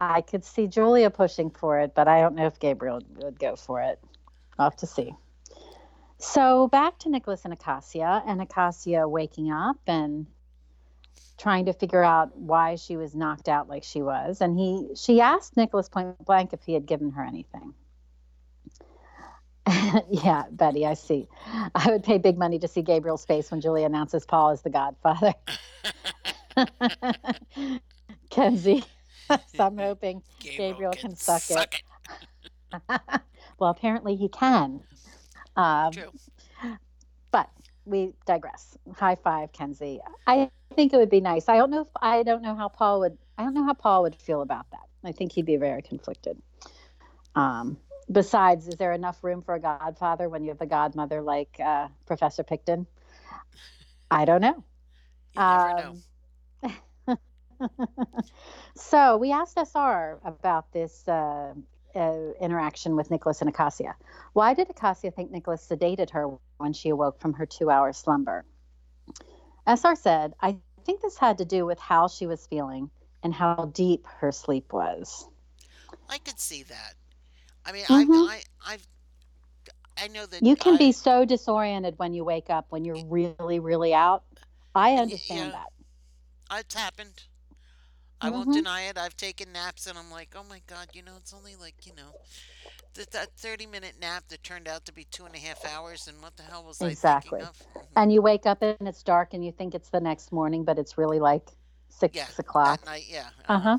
[0.00, 3.56] I could see Julia pushing for it, but I don't know if Gabriel would go
[3.56, 3.98] for it.
[4.58, 5.14] I'll have to see.
[6.18, 10.26] So back to Nicholas and Acacia, and Acacia waking up and
[11.38, 14.40] trying to figure out why she was knocked out like she was.
[14.40, 17.74] And he she asked Nicholas point blank if he had given her anything.
[20.10, 21.26] yeah, Betty, I see.
[21.74, 24.70] I would pay big money to see Gabriel's face when julie announces Paul is the
[24.70, 25.34] godfather.
[28.30, 28.84] Kenzie,
[29.28, 30.22] so I'm hoping.
[30.40, 31.82] Gabriel can suck it.
[32.72, 33.20] it.
[33.58, 34.82] well, apparently he can.
[35.56, 36.12] Um, True.
[37.86, 38.76] We digress.
[38.94, 40.00] High five, Kenzie.
[40.26, 41.48] I think it would be nice.
[41.48, 43.16] I don't know if I don't know how Paul would.
[43.38, 44.88] I don't know how Paul would feel about that.
[45.04, 46.36] I think he'd be very conflicted.
[47.34, 47.78] Um,
[48.10, 51.88] besides, is there enough room for a godfather when you have a godmother like uh,
[52.06, 52.86] Professor Picton?
[54.10, 54.64] I don't know.
[55.34, 55.96] You never know.
[57.08, 57.18] Um,
[58.74, 61.54] so we asked SR about this uh,
[61.94, 63.94] uh, interaction with Nicholas and Acacia.
[64.32, 68.44] Why did Acacia think Nicholas sedated her when she awoke from her two hour slumber?
[69.66, 72.90] SR said, I think this had to do with how she was feeling
[73.22, 75.28] and how deep her sleep was.
[76.08, 76.96] I could see that.
[77.64, 78.26] I mean, Mhm.
[78.26, 78.88] I, I, I've,
[79.96, 82.98] I know that You can I, be so disoriented when you wake up when you're
[82.98, 84.24] really, really out.
[84.74, 85.54] I understand yeah.
[85.54, 85.70] that.
[86.50, 87.24] It's happened.
[88.20, 88.52] I won't Mhm.
[88.52, 88.98] deny it.
[88.98, 91.92] I've taken naps and I'm like, oh my God, you know, it's only like, you
[91.94, 92.14] know,
[92.96, 96.08] th- that 30 minute nap that turned out to be two and a half hours.
[96.08, 97.40] And what the hell was Exactly.
[97.40, 97.62] I thinking of?
[97.76, 97.96] Mhm.
[97.96, 100.78] And you wake up and it's dark and you think it's the next morning, but
[100.78, 101.50] it's really like
[101.88, 102.80] six Yeah, o'clock.
[102.80, 103.30] At night, yeah.
[103.48, 103.78] Uh Uh-huh.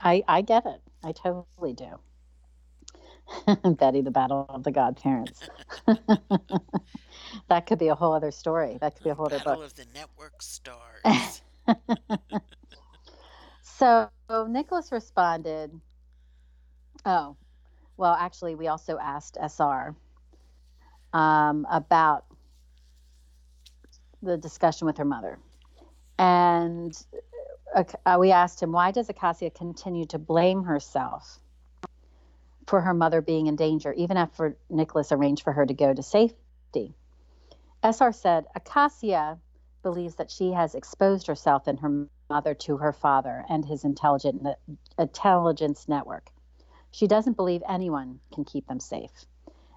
[0.00, 0.82] I I get it.
[1.04, 2.00] I totally do.
[3.76, 5.48] Betty, the battle of the godparents.
[7.48, 8.78] that could be a whole other story.
[8.80, 9.62] That could be a whole other Battle book.
[9.62, 11.42] of the Network Stars.
[13.62, 14.10] So
[14.48, 15.80] Nicholas responded.
[17.04, 17.36] Oh,
[17.96, 19.94] well, actually, we also asked SR
[21.12, 22.24] um, about
[24.22, 25.38] the discussion with her mother.
[26.18, 26.96] And
[27.74, 31.38] uh, uh, we asked him, why does Acacia continue to blame herself
[32.66, 36.02] for her mother being in danger, even after Nicholas arranged for her to go to
[36.02, 36.94] safety?
[37.82, 39.38] SR said, Acacia
[39.82, 44.42] believes that she has exposed herself and her mother to her father and his intelligent
[44.98, 46.30] intelligence network.
[46.96, 49.32] She doesn't believe anyone can keep them safe.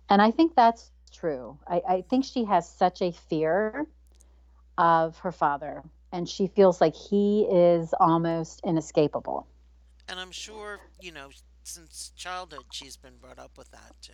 [0.10, 1.65] And I think that's true.
[1.75, 3.88] I, I think she has such a fear
[4.77, 9.47] of her father, and she feels like he is almost inescapable.
[10.08, 11.29] and I'm sure, you know,
[11.63, 14.13] since childhood, she's been brought up with that too.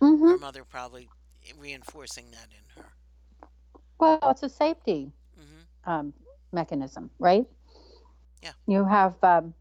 [0.00, 1.10] hmm Her mother probably
[1.56, 2.94] reinforcing that in her.
[3.98, 6.14] Well, it's a safety hmm um,
[6.52, 7.46] mechanism, right?
[8.42, 8.52] Yeah.
[8.66, 9.54] You have, um,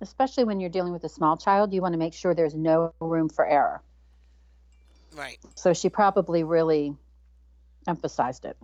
[0.00, 2.92] especially when you're dealing with a small child, you want to make sure there's no
[3.00, 3.82] room for error.
[5.14, 5.38] Right.
[5.54, 6.94] So she probably really
[7.86, 8.56] emphasized it.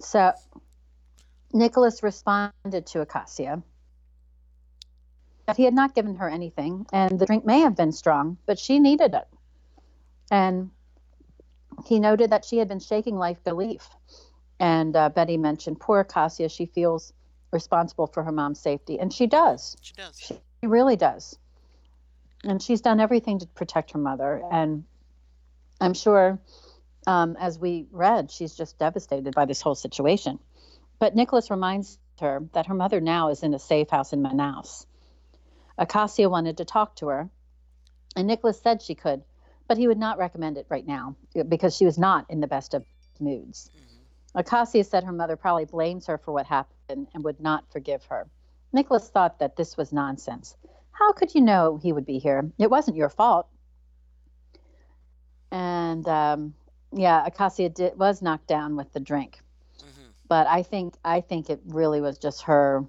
[0.00, 0.32] So
[1.52, 3.62] Nicholas responded to Acacia
[5.46, 8.58] that he had not given her anything, and the drink may have been strong, but
[8.58, 9.28] she needed it.
[10.30, 10.70] And
[11.86, 13.88] he noted that she had been shaking life belief.
[14.58, 17.12] And uh, Betty mentioned, poor Acacia, she feels
[17.54, 18.98] responsible for her mom's safety.
[18.98, 19.76] And she does.
[19.80, 20.18] She does.
[20.18, 21.38] She really does.
[22.44, 24.42] And she's done everything to protect her mother.
[24.50, 24.84] And
[25.80, 26.38] I'm sure,
[27.06, 30.38] um, as we read, she's just devastated by this whole situation.
[30.98, 34.86] But Nicholas reminds her that her mother now is in a safe house in Manaus.
[35.78, 37.28] Acacia wanted to talk to her,
[38.14, 39.24] and Nicholas said she could,
[39.66, 41.16] but he would not recommend it right now
[41.48, 42.84] because she was not in the best of
[43.18, 43.70] moods.
[43.74, 43.83] hmm
[44.34, 48.26] Acacia said her mother probably blames her for what happened and would not forgive her.
[48.72, 50.56] Nicholas thought that this was nonsense.
[50.90, 52.50] How could you know he would be here?
[52.58, 53.48] It wasn't your fault.
[55.50, 56.54] And um,
[56.92, 59.38] yeah, Acacia did, was knocked down with the drink,
[59.78, 60.08] mm-hmm.
[60.28, 62.84] but I think I think it really was just her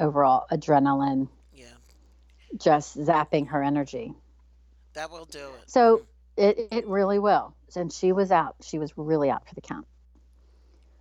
[0.00, 1.66] overall adrenaline Yeah.
[2.56, 4.14] just zapping her energy.
[4.94, 5.70] That will do it.
[5.70, 6.06] So
[6.36, 7.54] it, it really will.
[7.76, 8.56] And she was out.
[8.62, 9.86] She was really out for the count.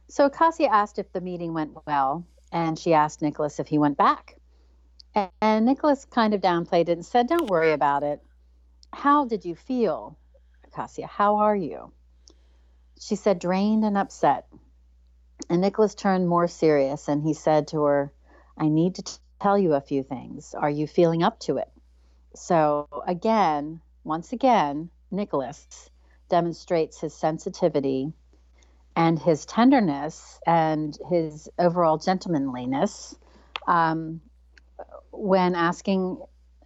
[0.09, 3.97] So Acacia asked if the meeting went well, and she asked Nicholas if he went
[3.97, 4.37] back.
[5.13, 8.21] And, and Nicholas kind of downplayed it and said, Don't worry about it.
[8.93, 10.17] How did you feel,
[10.63, 11.07] Acacia?
[11.07, 11.91] How are you?
[12.99, 14.47] She said, Drained and upset.
[15.49, 18.11] And Nicholas turned more serious and he said to her,
[18.57, 20.55] I need to t- tell you a few things.
[20.55, 21.69] Are you feeling up to it?
[22.33, 25.89] So, again, once again, Nicholas
[26.29, 28.13] demonstrates his sensitivity
[28.97, 33.15] and his tenderness and his overall gentlemanliness
[33.67, 34.19] um,
[35.11, 36.19] when asking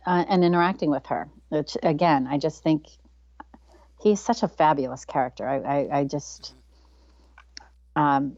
[0.08, 1.30] uh, and interacting with her.
[1.50, 2.86] Which, again, I just think
[4.02, 5.46] he's such a fabulous character.
[5.46, 6.56] I, I, I just,
[7.98, 8.38] um,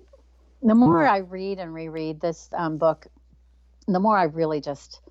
[0.63, 3.05] the more I read and reread this um, book,
[3.87, 5.01] the more I really just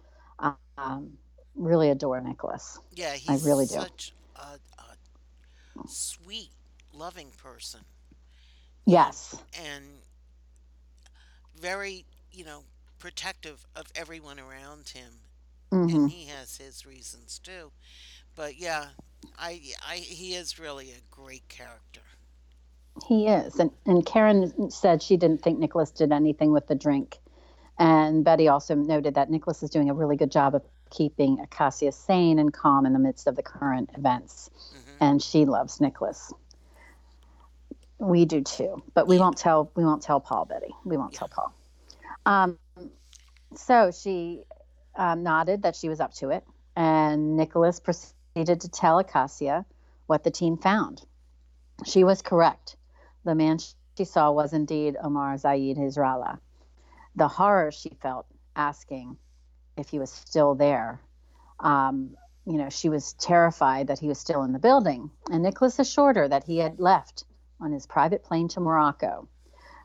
[0.76, 1.12] um,
[1.54, 2.80] really adore Nicholas.
[2.94, 3.74] Yeah, he's really do.
[3.74, 6.50] such a, a sweet,
[6.92, 7.82] loving person
[8.86, 9.36] Yes.
[9.58, 9.84] and
[11.58, 12.64] very, you know,
[12.98, 15.12] protective of everyone around him.
[15.70, 17.72] And he has his reasons too.
[18.36, 18.88] But yeah,
[19.38, 22.02] I, I he is really a great character.
[23.08, 23.58] He is.
[23.58, 27.18] And, and Karen said she didn't think Nicholas did anything with the drink.
[27.78, 31.90] And Betty also noted that Nicholas is doing a really good job of keeping Acacia
[31.90, 34.50] sane and calm in the midst of the current events.
[34.72, 36.32] hmm And she loves Nicholas.
[38.02, 39.70] We do too, but we won't tell.
[39.76, 40.74] We won't tell Paul, Betty.
[40.84, 41.54] We won't tell Paul.
[42.26, 42.58] Um,
[43.54, 44.42] so she
[44.96, 49.64] um, nodded that she was up to it, and Nicholas proceeded to tell Acacia
[50.08, 51.02] what the team found.
[51.86, 52.74] She was correct.
[53.24, 53.58] The man
[53.96, 56.40] she saw was indeed Omar Zaid Hizrallah.
[57.14, 59.16] The horror she felt asking
[59.76, 61.00] if he was still there.
[61.60, 65.08] Um, you know, she was terrified that he was still in the building.
[65.30, 67.24] And Nicholas assured her that he had left
[67.62, 69.28] on his private plane to Morocco.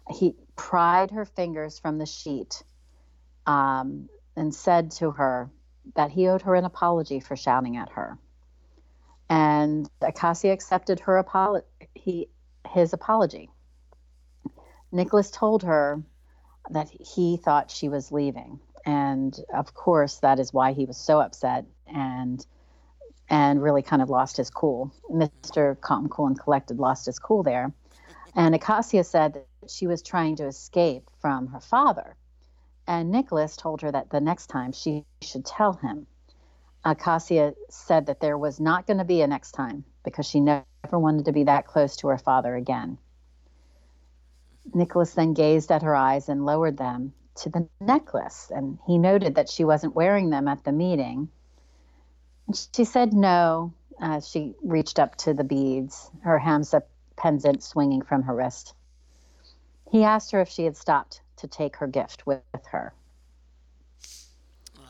[0.09, 2.63] He pried her fingers from the sheet
[3.45, 5.49] um, and said to her
[5.95, 8.17] that he owed her an apology for shouting at her.
[9.29, 11.63] And Acacia accepted her apolo-
[11.93, 12.29] he,
[12.69, 13.49] his apology.
[14.91, 16.01] Nicholas told her
[16.69, 18.59] that he thought she was leaving.
[18.85, 22.45] And of course, that is why he was so upset and
[23.29, 24.91] and really kind of lost his cool.
[25.11, 25.79] Mr.
[25.81, 27.73] Calm, Cool, and Collected lost his cool there.
[28.35, 32.15] And Acacia said that she was trying to escape from her father.
[32.87, 36.07] And Nicholas told her that the next time she should tell him.
[36.85, 40.65] Acacia said that there was not going to be a next time because she never
[40.91, 42.97] wanted to be that close to her father again.
[44.73, 49.35] Nicholas then gazed at her eyes and lowered them to the necklace, and he noted
[49.35, 51.29] that she wasn't wearing them at the meeting.
[52.53, 56.81] She said no as she reached up to the beads, her Hamsa
[57.17, 58.73] pendant swinging from her wrist.
[59.91, 62.93] He asked her if she had stopped to take her gift with, with her.
[64.77, 64.81] Oh,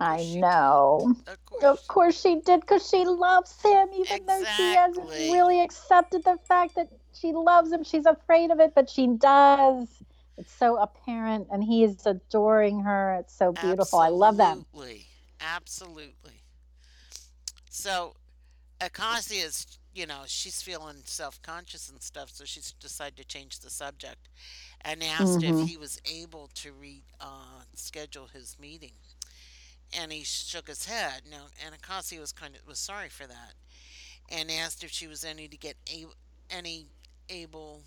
[0.00, 1.14] I know.
[1.26, 1.64] Of course.
[1.64, 6.38] Of course she did, because she loves him, even though she hasn't really accepted the
[6.48, 7.84] fact that she loves him.
[7.84, 9.88] She's afraid of it, but she does.
[10.36, 13.14] It's so apparent, and he is adoring her.
[13.20, 14.00] It's so beautiful.
[14.00, 14.58] I love that.
[15.44, 16.42] Absolutely.
[17.70, 18.14] So,
[18.80, 23.70] Acacia's, you know, she's feeling self conscious and stuff, so she's decided to change the
[23.70, 24.28] subject
[24.80, 28.92] and asked if he was able to re uh, schedule his meeting.
[29.96, 31.22] And he shook his head.
[31.30, 33.54] No, and Acacia was kind of was sorry for that,
[34.28, 36.06] and asked if she was any to get a,
[36.50, 36.86] any
[37.28, 37.82] able,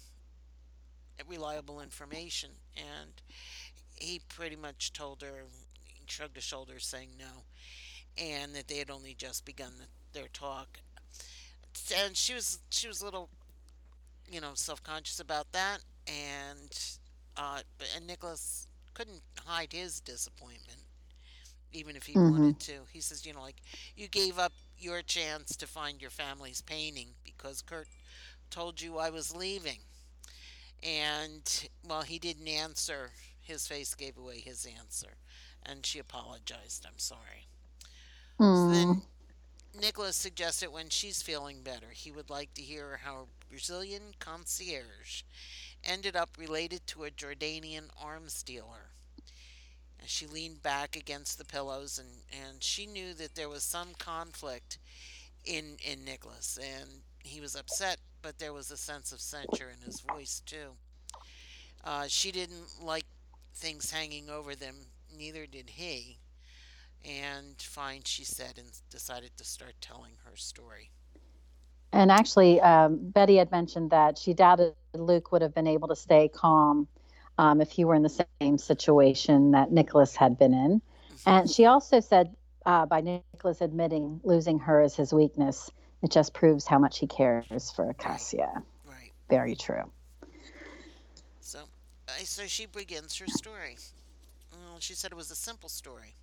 [1.27, 2.51] reliable information.
[2.75, 3.11] And
[3.95, 5.66] he pretty much told her, he
[6.09, 7.45] shrugged his shoulders, saying no,
[8.17, 10.79] and that they had only just begun the, their talk.
[11.95, 13.29] And she was she was a little,
[14.29, 16.77] you know, self conscious about that, and
[17.37, 17.61] uh,
[17.95, 20.81] and Nicholas couldn't hide his disappointment,
[21.71, 22.19] even if he Mhm.
[22.19, 22.81] wanted to.
[22.91, 23.61] He says, you know, like
[23.95, 27.87] you gave up your chance to find your family's painting because Kurt
[28.49, 29.79] told you I was leaving.
[30.83, 33.11] And well, he didn't answer.
[33.41, 35.15] His face gave away his answer,
[35.67, 36.85] and she apologized.
[36.87, 37.47] I'm sorry.
[38.51, 38.69] So Mm.
[38.69, 39.03] then
[39.79, 45.23] Nicholas suggested when she's feeling better, he would like to hear how a Brazilian concierge
[45.83, 48.91] ended up related to a Jordanian arms dealer.
[49.99, 53.93] And she leaned back against the pillows, and, and she knew that there was some
[53.95, 54.77] conflict
[55.45, 59.81] in in Nicholas, and he was upset, but there was a sense of censure in
[59.81, 60.77] his voice too.
[61.83, 63.05] Uh, she didn't like
[63.55, 64.75] things hanging over them,
[65.17, 66.19] neither did he.
[67.05, 70.91] And fine, she said, and decided to start telling her story.
[71.93, 75.95] And actually, um, Betty had mentioned that she doubted Luke would have been able to
[75.95, 76.87] stay calm
[77.37, 80.81] um, if he were in the same situation that Nicholas had been in.
[81.25, 85.71] And she also said, uh, by Nicholas admitting losing her is his weakness,
[86.03, 88.63] it just proves how much he cares for Acacia.
[88.85, 89.11] Right.
[89.29, 89.91] Very true.
[91.39, 91.59] So,
[92.23, 93.77] so she begins her story.
[94.77, 96.15] Well, she said it was a simple story.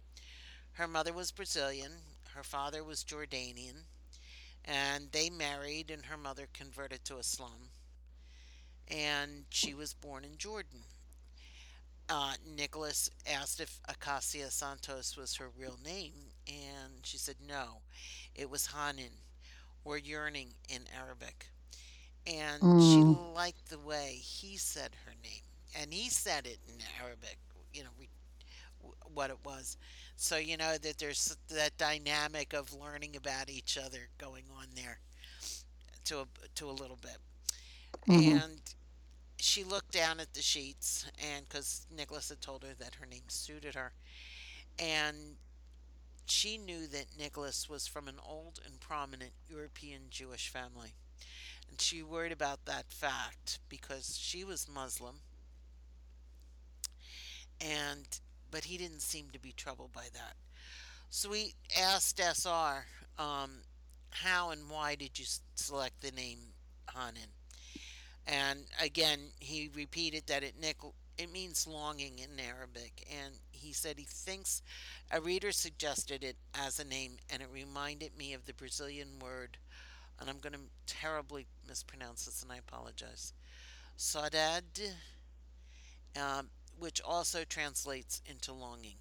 [0.75, 1.93] Her mother was Brazilian,
[2.35, 3.85] her father was Jordanian,
[4.65, 7.71] and they married, and her mother converted to Islam,
[8.89, 10.85] and she was born in Jordan.
[12.09, 17.83] Uh, Nicholas asked if Acacia Santos was her real name, and she said no,
[18.35, 19.23] it was Hanin,
[19.85, 21.49] or yearning in Arabic.
[22.27, 23.21] And she Mm.
[23.35, 25.43] liked the way he said her name,
[25.75, 27.39] and he said it in Arabic,
[27.73, 27.91] you know,
[29.15, 29.77] what it was.
[30.17, 35.01] So you know that there's that dynamic of learning about each other going on there
[36.05, 37.19] to a, to a little bit.
[38.09, 38.43] Mhm.
[38.43, 38.61] And
[39.39, 43.29] she looked down at the sheets, and because Nicholas had told her that her name
[43.29, 43.93] suited her,
[44.79, 45.37] and
[46.27, 50.95] she knew that Nicholas was from an old and prominent European Jewish family.
[51.69, 55.23] And she worried about that fact because she was Muslim,
[57.61, 58.21] and
[58.55, 60.37] but he didn't seem to be troubled by that.
[61.11, 62.87] So we asked SR,
[63.19, 63.51] um,
[64.11, 65.25] how and why did you
[65.57, 66.39] select the name
[66.95, 67.33] Hanan?
[68.29, 73.99] And again, he repeated that it nickel it means longing in Arabic, and he said
[73.99, 74.63] he thinks
[75.11, 79.59] a reader suggested it as a name, and it reminded me of the Brazilian word,
[80.21, 83.33] and I'm going to terribly mispronounce this, and I apologize.
[83.99, 84.93] Saudade,
[86.17, 86.49] um,
[86.79, 88.97] which also translates into longing.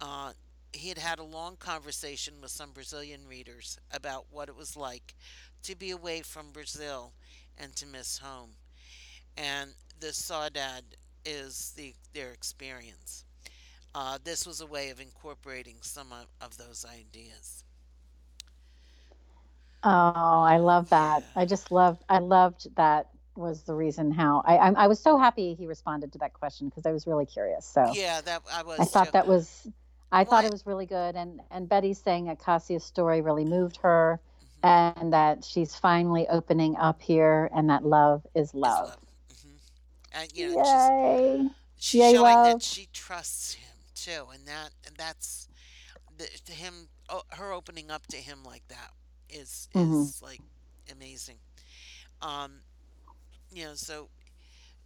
[0.00, 0.32] Uh,
[0.72, 5.14] he had had a long conversation with some Brazilian readers about what it was like
[5.62, 7.12] to be away from Brazil
[7.58, 8.50] and to miss home.
[9.36, 9.70] And
[10.00, 13.24] the saudade is the, their experience.
[13.94, 17.64] Uh, this was a way of incorporating some of, of those ideas.
[19.84, 21.24] Oh, I love that.
[21.34, 21.42] Yeah.
[21.42, 25.18] I just love I loved that was the reason how I I, I was so
[25.18, 27.66] happy he responded to that question because I was really curious.
[27.66, 29.06] So Yeah, that I I was too.
[29.06, 29.68] thought that was
[30.12, 34.20] I thought it was really good and and Betty saying Acacia's story really moved her
[34.40, 38.92] hmm and that she's finally opening up here and that love is love.
[38.92, 39.00] love.
[39.42, 39.56] hmm
[40.12, 41.50] And you know, she's Yay.
[41.76, 45.48] she's Yay showing that she trusts him too, and that and that's
[46.16, 46.88] the, to him.
[47.08, 48.92] Oh, her opening up to him like that
[49.28, 50.12] is Mhm.
[50.12, 50.42] is like
[50.90, 51.38] amazing.
[52.22, 52.60] Um,
[53.52, 54.08] you know, so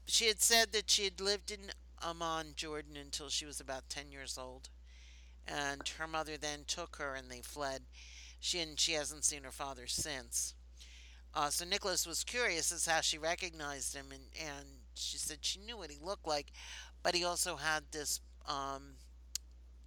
[0.07, 4.12] she had said that she had lived in Amman, Jordan, until she was about ten
[4.12, 4.69] years old,
[5.47, 7.83] and her mother then took her and they fled.
[8.41, 10.55] She and she hasn't seen her father since.
[11.35, 15.61] Uh, so Nicholas was curious as how she recognized him, and, and she said she
[15.61, 16.53] knew what he looked like,
[17.03, 18.95] but he also had this um,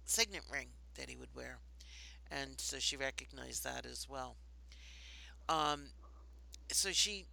[0.04, 1.58] signet ring that he would wear,
[2.30, 4.36] and so she recognized that as well.
[5.48, 5.86] Um,
[6.70, 7.26] so she,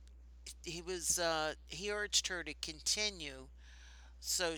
[0.63, 3.47] he was, uh, he urged her to continue.
[4.19, 4.55] So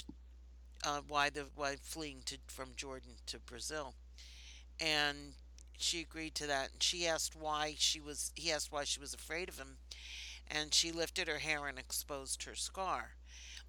[0.83, 3.93] uh, why the why fleeing to from Jordan to Brazil,
[4.79, 5.33] and
[5.77, 6.71] she agreed to that.
[6.73, 8.31] And she asked why she was.
[8.35, 9.77] He asked why she was afraid of him,
[10.47, 13.11] and she lifted her hair and exposed her scar.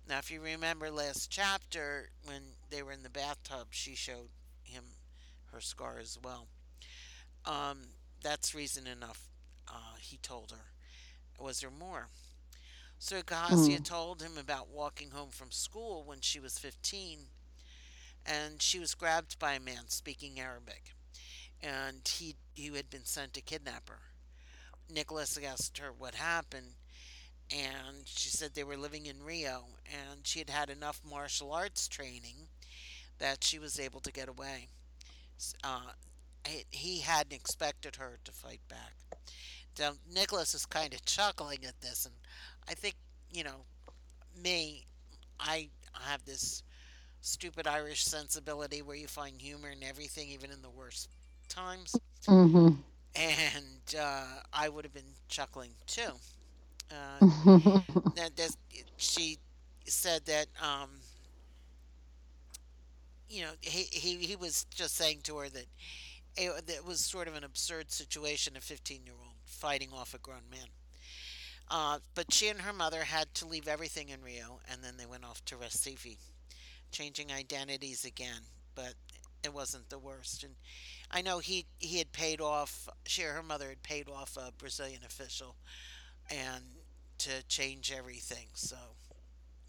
[0.08, 4.30] Now, if you remember last chapter, when they were in the bathtub, she showed
[4.62, 4.84] him
[5.52, 6.46] her scar as well.
[7.44, 7.78] Um,
[8.22, 9.28] that's reason enough,
[9.68, 10.79] uh, he told her.
[11.40, 12.08] Was there more?
[12.98, 13.82] So Gahasia Mm.
[13.82, 17.28] told him about walking home from school when she was 15,
[18.26, 20.92] and she was grabbed by a man speaking Arabic,
[21.62, 24.00] and he, he had been sent to kidnap her.
[24.90, 26.74] Nicholas asked her what happened,
[27.50, 31.88] and she said they were living in Rio, and she had had enough martial arts
[31.88, 32.48] training
[33.18, 34.68] that she was able to get away.
[35.62, 35.92] Uh,
[36.70, 38.94] he hadn't expected her to fight back.
[39.74, 42.14] So Nicholas is kind of chuckling at this, and
[42.68, 42.96] I think,
[43.30, 43.64] you know,
[44.42, 44.86] me,
[45.38, 46.62] I have this
[47.20, 51.08] stupid Irish sensibility where you find humor in everything, even in the worst
[51.48, 52.78] times, Mhm.
[53.14, 56.12] and uh, I would have been chuckling too.
[56.90, 57.20] Uh,
[58.14, 58.32] that
[58.96, 59.38] she
[59.86, 61.00] said that um,
[63.28, 65.66] you know he, he he was just saying to her that
[66.36, 70.14] it, that it was sort of an absurd situation a 15 year old fighting off
[70.14, 70.68] a grown man
[71.70, 75.06] uh, but she and her mother had to leave everything in rio and then they
[75.06, 76.16] went off to recife
[76.92, 78.42] changing identities again
[78.74, 78.94] but
[79.44, 80.54] it wasn't the worst and
[81.10, 84.52] i know he he had paid off she or her mother had paid off a
[84.58, 85.56] brazilian official
[86.30, 86.64] and
[87.18, 88.76] to change everything so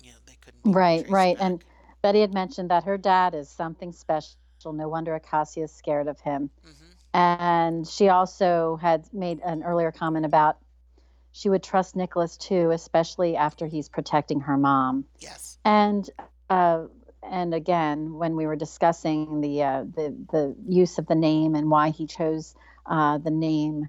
[0.01, 1.37] you know they couldn't Right, right.
[1.39, 1.63] And
[2.01, 4.35] Betty had mentioned that her dad is something special.
[4.65, 6.49] No wonder Acacia is scared of him.
[6.63, 6.80] hmm
[7.13, 10.57] And she also had made an earlier comment about
[11.31, 15.05] she would trust Nicholas too, especially after he's protecting her mom.
[15.19, 16.09] yes And
[16.49, 16.85] uh,
[17.23, 21.69] and again, when we were discussing the uh, the the use of the name and
[21.69, 22.55] why he chose
[22.85, 23.87] uh, the name,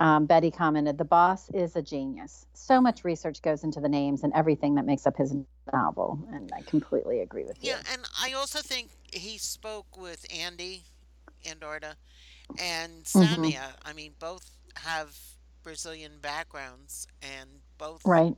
[0.00, 2.46] um, Betty commented, "The boss is a genius.
[2.54, 5.34] So much research goes into the names and everything that makes up his
[5.72, 7.70] novel." And I completely agree with you.
[7.70, 10.84] Yeah, and I also think he spoke with Andy
[11.48, 11.94] Andarta
[12.56, 13.74] and Samia.
[13.84, 15.16] I mean, both have
[15.62, 18.36] Brazilian backgrounds and both Right.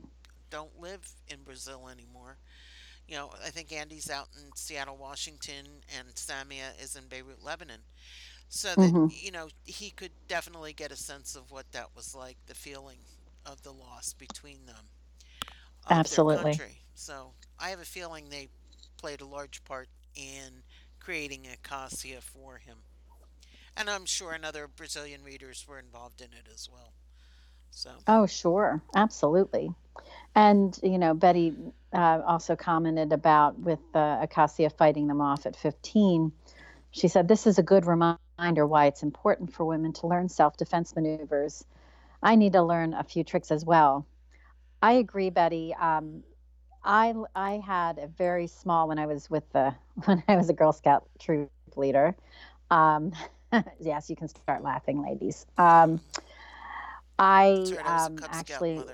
[0.49, 2.37] don't live in Brazil anymore.
[3.07, 5.65] You know, I think Andy's out in Seattle, Washington,
[5.97, 7.81] and Samia is in Beirut, Lebanon.
[8.49, 12.15] So that, hmm you know, he could definitely get a sense of what that was
[12.15, 12.99] like, the feeling
[13.45, 14.89] of the loss between them
[15.89, 16.61] Absolutely.
[16.93, 18.49] So I have a feeling they
[18.97, 20.63] played a large part in
[20.99, 22.77] creating Acacia for him.
[23.77, 26.93] And I'm sure another Brazilian readers were involved in it as well.
[27.71, 28.81] So, Oh, sure.
[28.95, 29.73] Absolutely.
[30.35, 31.55] And, you know, Betty
[31.93, 36.31] uh, also commented about with uh, Acacia fighting them off at 15.
[36.91, 40.57] She said, This is a good reminder why it's important for women to learn self
[40.57, 41.65] defense maneuvers.
[42.23, 44.05] I need to learn a few tricks as well.
[44.81, 45.73] I agree, Betty.
[45.75, 46.23] Um,
[46.83, 49.73] I, I had a very small when I was with the
[50.05, 52.15] when I was a Girl Scout troop leader.
[52.69, 53.13] Um,
[53.79, 55.35] yes, you can start laughing, ladies.
[55.45, 55.89] Um,
[57.17, 58.85] I right, I was a um, actually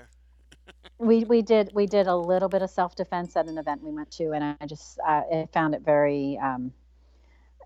[0.98, 3.92] we we did we did a little bit of self defense at an event we
[3.92, 6.72] went to, and I just uh, I found it very um,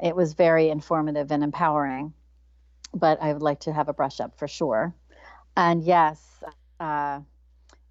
[0.01, 2.14] it was very informative and empowering.
[2.95, 4.95] But I would like to have a brush up for sure.
[5.57, 6.43] And yes,
[6.80, 7.20] uh,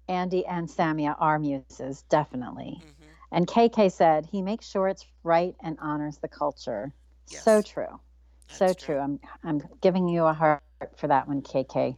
[0.08, 2.70] Andy and Samia are muses, definitely.
[2.80, 6.92] hmm And KK said he makes sure it's right and honors the culture.
[7.26, 7.62] So Yes,
[8.48, 8.96] So true.
[8.96, 8.98] true.
[8.98, 10.62] I'm I'm giving you a heart
[10.96, 11.96] for that one, KK.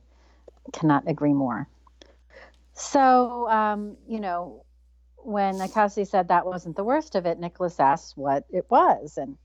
[0.73, 1.69] Cannot agree more.
[2.75, 4.65] So, um, you know,
[5.17, 9.37] when Akasi said that wasn't the worst of it, Nicholas asked what it was, and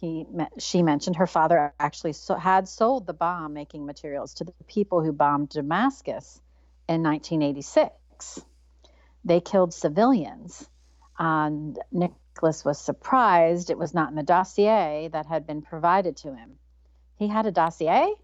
[0.00, 0.26] he
[0.58, 5.02] she mentioned her father actually so, had sold the bomb making materials to the people
[5.02, 6.40] who bombed Damascus
[6.88, 8.40] in 1986.
[9.24, 10.68] They killed civilians,
[11.18, 11.78] and
[12.32, 16.56] Nicholas was surprised it was not in the dossier that had been provided to him.
[17.16, 18.14] He had a dossier.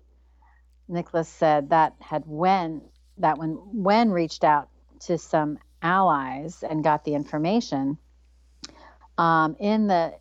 [0.88, 2.80] Nicholas said that had when
[3.18, 7.98] that when when reached out to some allies and got the information
[9.18, 10.14] um, in the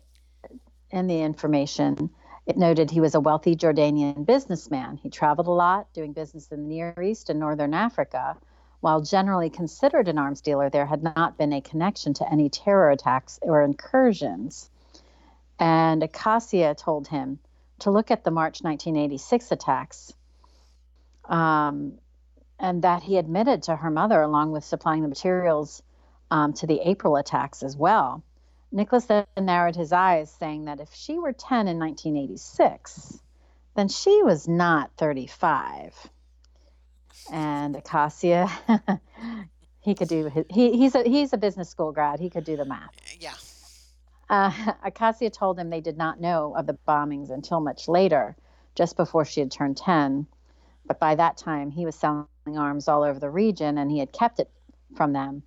[0.90, 2.10] in the information
[2.44, 4.96] it noted he was a wealthy Jordanian businessman.
[4.96, 8.36] He traveled a lot, doing business in the Near East and Northern Africa.
[8.80, 12.90] While generally considered an arms dealer, there had not been a connection to any terror
[12.90, 14.70] attacks or incursions.
[15.58, 17.40] And Acacia told him
[17.80, 20.12] to look at the March 1986 attacks
[21.24, 21.98] um,
[22.58, 25.82] and that he admitted to her mother, along with supplying the materials
[26.30, 28.22] um, to the April attacks as well.
[28.70, 33.22] Nicholas then narrowed his eyes, saying that if she were 10 in 1986,
[33.74, 36.10] then she was not 35.
[37.30, 38.48] And Acacia,
[39.80, 42.20] he could do his, he, he's a he's a business school grad.
[42.20, 42.94] He could do the math.
[43.18, 43.34] Yeah.
[44.28, 44.52] Uh,
[44.84, 48.36] Acacia told him they did not know of the bombings until much later,
[48.74, 50.26] just before she had turned 10.
[50.86, 54.12] But by that time, he was selling arms all over the region and he had
[54.12, 54.50] kept it
[54.96, 55.42] from them.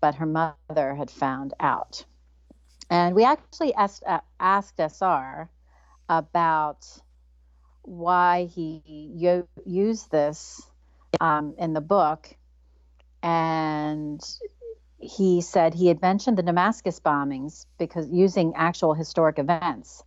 [0.00, 2.04] But her mother had found out.
[2.90, 5.48] And we actually asked, uh, asked SR
[6.08, 6.86] about
[7.82, 8.82] why he
[9.14, 10.62] yo- used this
[11.24, 12.36] um, in the book.
[13.22, 14.22] And
[14.98, 20.04] he said he had mentioned the Damascus bombings because using actual historic events,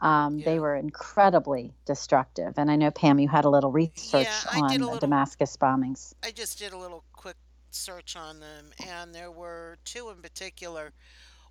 [0.00, 2.54] um, they were incredibly destructive.
[2.58, 6.12] And I know Pam, you had a little research Yeah, on a the Damascus bombings.
[6.22, 7.36] I just did a little quick
[7.70, 10.92] search on them, and there were two in particular.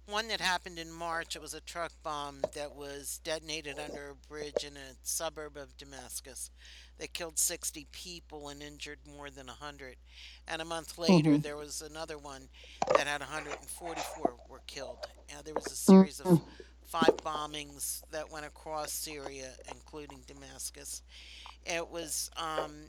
[0.06, 4.28] One that happened in March, it was a truck bomb that was detonated under a
[4.30, 6.50] bridge in a suburb of Damascus
[6.98, 9.98] that killed 60 people and injured more than 100.
[10.48, 12.50] And a month later, hmm there was another one
[12.94, 15.00] that had 144 were killed.
[15.30, 16.42] And there was a series of
[16.84, 21.02] five bombings that went across Syria, including Damascus.
[21.66, 22.88] It was um,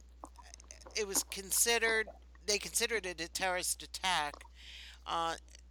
[0.95, 2.09] it was considered
[2.47, 4.47] they considered it a terrorist attack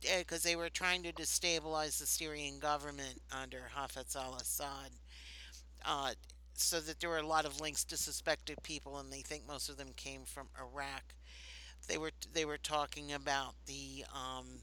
[0.02, 4.92] because they were trying to destabilize the Syrian government under Hafez al-Assad.
[5.86, 6.12] Uh,
[6.64, 9.70] so that there were a lot of links to suspected people, and they think most
[9.70, 11.16] of them came from Iraq.
[11.88, 14.62] They were they were talking about the um,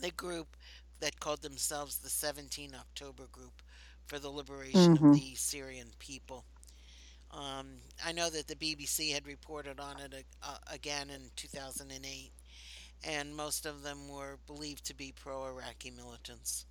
[0.00, 0.56] the group
[1.00, 3.62] that called themselves the 17 October Group
[4.06, 6.44] for the liberation of hmm the Syrian people.
[7.30, 12.32] Um, I know that the BBC had reported on it uh, again in 2008,
[13.04, 16.66] and most of them were believed to be pro-Iraqi militants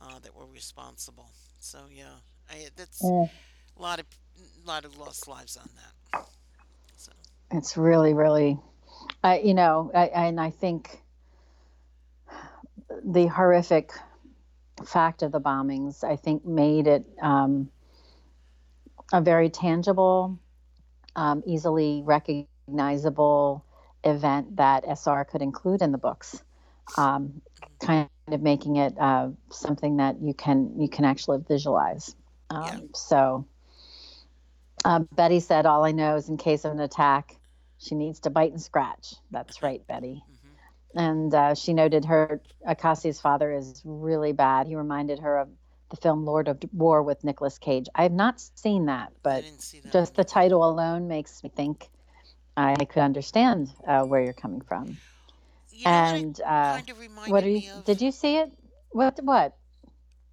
[0.00, 1.30] uh, that were responsible.
[1.58, 2.20] So yeah,
[2.50, 3.28] I, that's a
[3.78, 4.06] lot of
[4.66, 6.26] lot of lost lives on that.
[6.96, 7.12] So
[7.50, 8.58] It's really, really,
[9.22, 11.02] I you know, I, and I think
[13.04, 13.92] the horrific
[14.84, 17.70] fact of the bombings, I think, made it um,
[19.12, 20.38] a very tangible,
[21.16, 23.64] um, easily recognizable
[24.04, 26.42] event that SR could include in the books,
[26.96, 27.40] um,
[27.80, 32.14] kind of making it uh, something that you can you can actually visualize.
[32.56, 33.46] Yeah, Um, so
[34.84, 37.36] um, Betty said, "All I know is in case of an attack,
[37.78, 40.22] she needs to bite and scratch." That's right, Betty.
[40.26, 40.54] hmm
[40.94, 44.66] And uh, she noted her Acacia's father is really bad.
[44.66, 45.48] He reminded her of
[45.90, 47.86] the film Lord of War with Nicolas Cage.
[47.94, 51.50] I have not seen that, but see that just one the title alone makes me
[51.50, 51.88] think
[52.56, 54.98] I could understand uh, where you're coming from.
[55.70, 57.70] You know what And uh, kind of what are you?
[57.70, 57.84] of?
[57.84, 58.50] Did you see it?
[58.90, 59.18] What?
[59.22, 59.56] What?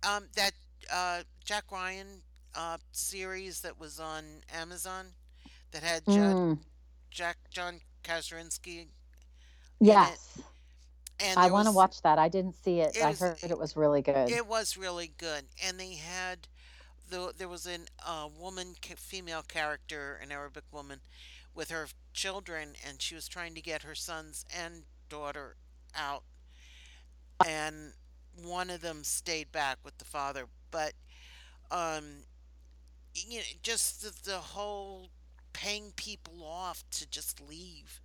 [0.03, 0.53] Um, that
[0.91, 2.21] uh, Jack Ryan
[2.55, 4.23] uh, series that was on
[4.53, 5.07] Amazon
[5.71, 6.59] that had Judd, Mm,
[7.11, 8.89] Jack John it,
[9.79, 10.39] yes,
[11.19, 12.17] and I want to watch that.
[12.19, 12.95] I didn't see it.
[12.95, 14.29] it I was heard it was really good.
[14.29, 16.47] it was really good, and they had
[17.09, 21.01] the there was a uh, woman female character, an Arabic woman,
[21.53, 25.55] with her children and she was trying to get her sons and daughter
[25.95, 26.23] out
[27.45, 27.93] and
[28.43, 30.45] one of them stayed back with the father
[30.76, 30.93] but
[31.71, 32.03] um
[33.15, 35.09] you know just the, the whole
[35.53, 38.01] paying people off to just leave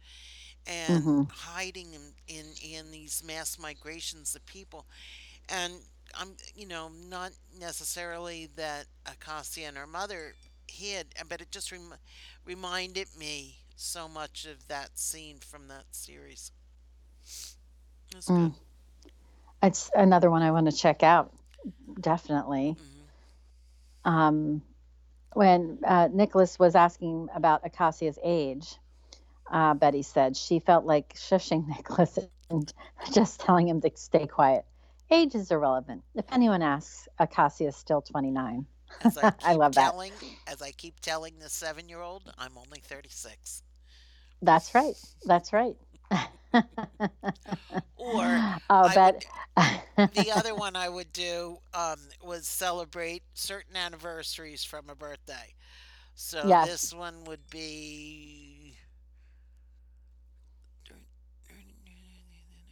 [0.67, 4.87] and hmm hiding in, in in these mass migrations of people.
[5.49, 5.75] And
[6.19, 10.35] I'm you know not necessarily that Acacia and her mother
[10.69, 11.95] hid but it just rem-
[12.45, 16.53] reminded me so much of that scene from that series.
[18.11, 18.51] It was good.
[18.51, 18.55] Mm.
[19.63, 21.33] It's another one I want to check out,
[22.01, 22.77] definitely.
[22.77, 23.07] hmm
[24.05, 24.63] Um,
[25.35, 28.79] when uh, Nicholas was asking about Acacia's age,
[29.51, 32.19] uh, Betty said she felt like shushing Nicholas
[32.51, 32.73] and
[33.13, 34.65] just telling him to stay quiet.
[35.11, 36.03] Age is irrelevant.
[36.15, 38.67] If anyone asks, Acacia is still 29.
[39.01, 39.95] as I I love that.
[40.47, 43.63] as I keep telling the seven year old I'm only 36
[44.43, 44.95] That's right.
[45.25, 45.77] That's right.
[47.97, 49.25] or oh, I but would
[50.13, 55.55] the other one I would do um, was celebrate certain anniversaries from a birthday.
[56.15, 56.61] So yes.
[56.61, 58.77] this one would be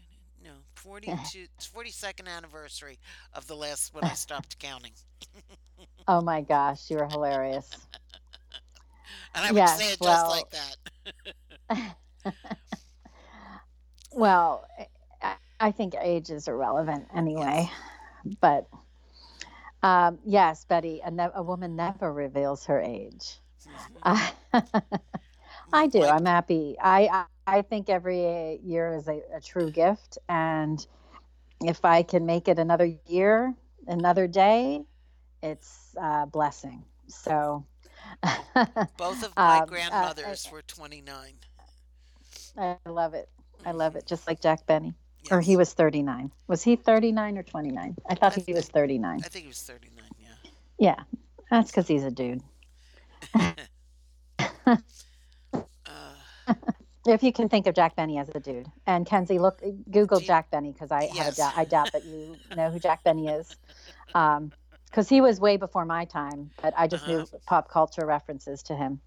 [0.44, 2.98] no 42 42nd anniversary
[3.32, 4.92] of the last when I stopped counting,
[6.08, 7.86] Oh my gosh, you are hilarious.
[9.34, 9.92] and I would say Yes.
[9.92, 10.76] it just Well, like that.
[14.18, 14.66] Well,
[15.60, 17.70] I, think age is irrelevant anyway.
[18.40, 18.68] But
[19.82, 23.38] um, yes, Betty, a, ne- a woman never reveals her age.
[23.66, 24.14] hmm
[25.72, 26.02] I do.
[26.02, 26.76] I'm happy.
[26.82, 30.84] I I, I think every year is a, a true gift, and
[31.62, 33.54] if I can make it another year,
[33.86, 34.82] another day,
[35.42, 36.84] it's a blessing.
[37.08, 37.64] So,
[38.96, 41.34] both of my um, uh, grandmothers were 29.
[42.56, 43.28] I, I love it.
[43.64, 44.06] I love it.
[44.06, 44.94] Just like Jack Benny,
[45.30, 46.30] or he was 39.
[46.46, 47.96] Was he 39 or 29?
[48.08, 49.20] I thought I he was 39.
[49.24, 50.04] I think he was 39.
[50.18, 50.28] Yeah.
[50.78, 51.02] Yeah,
[51.50, 52.42] that's because he's a dude.
[53.34, 53.52] Uh,
[57.06, 60.26] If you can think of Jack Benny as a dude, and Kenzie, look, Google you,
[60.26, 61.36] Jack Benny because I have a yes.
[61.36, 61.54] doubt.
[61.56, 63.56] I doubt that you know who Jack Benny is,
[64.12, 66.50] because he was way before my time.
[66.60, 67.24] But I just Uh-huh.
[67.24, 69.00] knew pop culture references to him.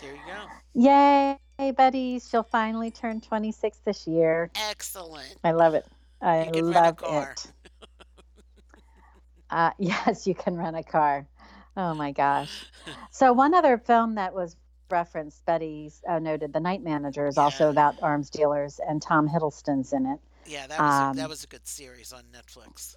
[0.00, 0.46] There you go.
[0.74, 1.38] Yay,
[1.68, 2.20] Betty!
[2.20, 4.50] She'll finally turn 26 this year.
[4.54, 5.36] Excellent.
[5.42, 5.84] I love it.
[6.22, 7.32] I You can rent a love car.
[7.32, 7.52] it.
[9.50, 11.26] Uh, yes, you can rent a car.
[11.76, 12.64] Oh my gosh.
[13.10, 14.56] So one other film that was
[14.88, 19.92] referenced, Betty uh, noted, The Night Manager is also about arms dealers, and Tom Hiddleston's
[19.92, 20.18] in it.
[20.46, 22.94] Yeah, that was a, that Um, was a good series on Netflix.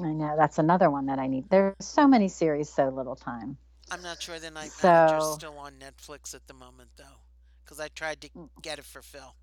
[0.00, 1.48] I know that's another one that I need.
[1.48, 3.56] There's so many series, so little time.
[3.90, 7.20] I'm not sure the Night Manager's So still on Netflix at the moment though,
[7.64, 9.34] because I tried to mm, get it for Phil.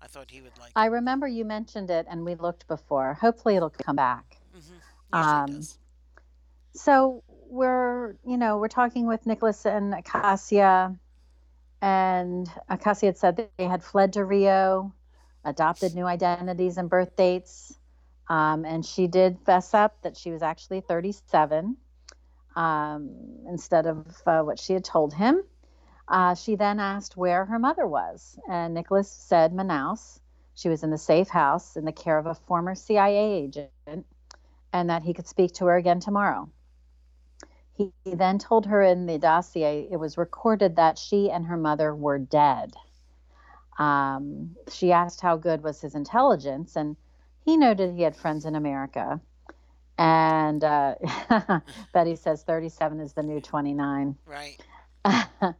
[0.00, 0.86] I thought he would like I it.
[0.86, 3.14] remember you mentioned it, and we looked before.
[3.14, 4.38] Hopefully, it'll come back.
[4.52, 4.78] hmm
[5.10, 5.68] Usually Um,
[6.74, 10.98] so we're, you know, we're talking with Nicholas and Acacia,
[11.82, 14.94] and Acacia had said they had fled to Rio,
[15.44, 17.78] adopted new identities and birth dates,
[18.28, 21.76] um, and she did fess up that she was actually 37
[22.58, 23.10] um,
[23.46, 25.42] instead of uh, what she had told him.
[26.08, 30.20] Uh, she then asked where her mother was, and Nicholas said Manaus.
[30.54, 33.70] She was in the safe house in the care of a former CIA agent,
[34.72, 36.50] and that he could speak to her again tomorrow.
[37.72, 41.56] He, he then told her in the dossier it was recorded that she and her
[41.56, 42.74] mother were dead.
[43.78, 46.96] Um, she asked how good was his intelligence, and
[47.44, 49.20] he noted he had friends in America.
[49.98, 50.94] And uh,
[51.92, 54.16] Betty says 37 is the new 29.
[54.26, 54.56] Right.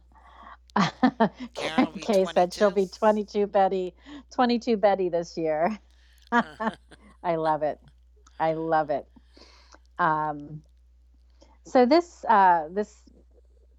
[1.53, 3.93] Karen Kay said she'll be 22 Betty,
[4.31, 5.77] 22 Betty this year.
[6.31, 7.79] I love it.
[8.39, 9.07] I love it.
[9.97, 10.61] Um,
[11.65, 13.03] so this uh, this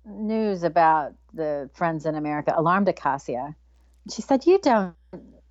[0.04, 3.54] news about the friends in America alarmed Acacia.
[4.12, 4.94] She said, "You don't,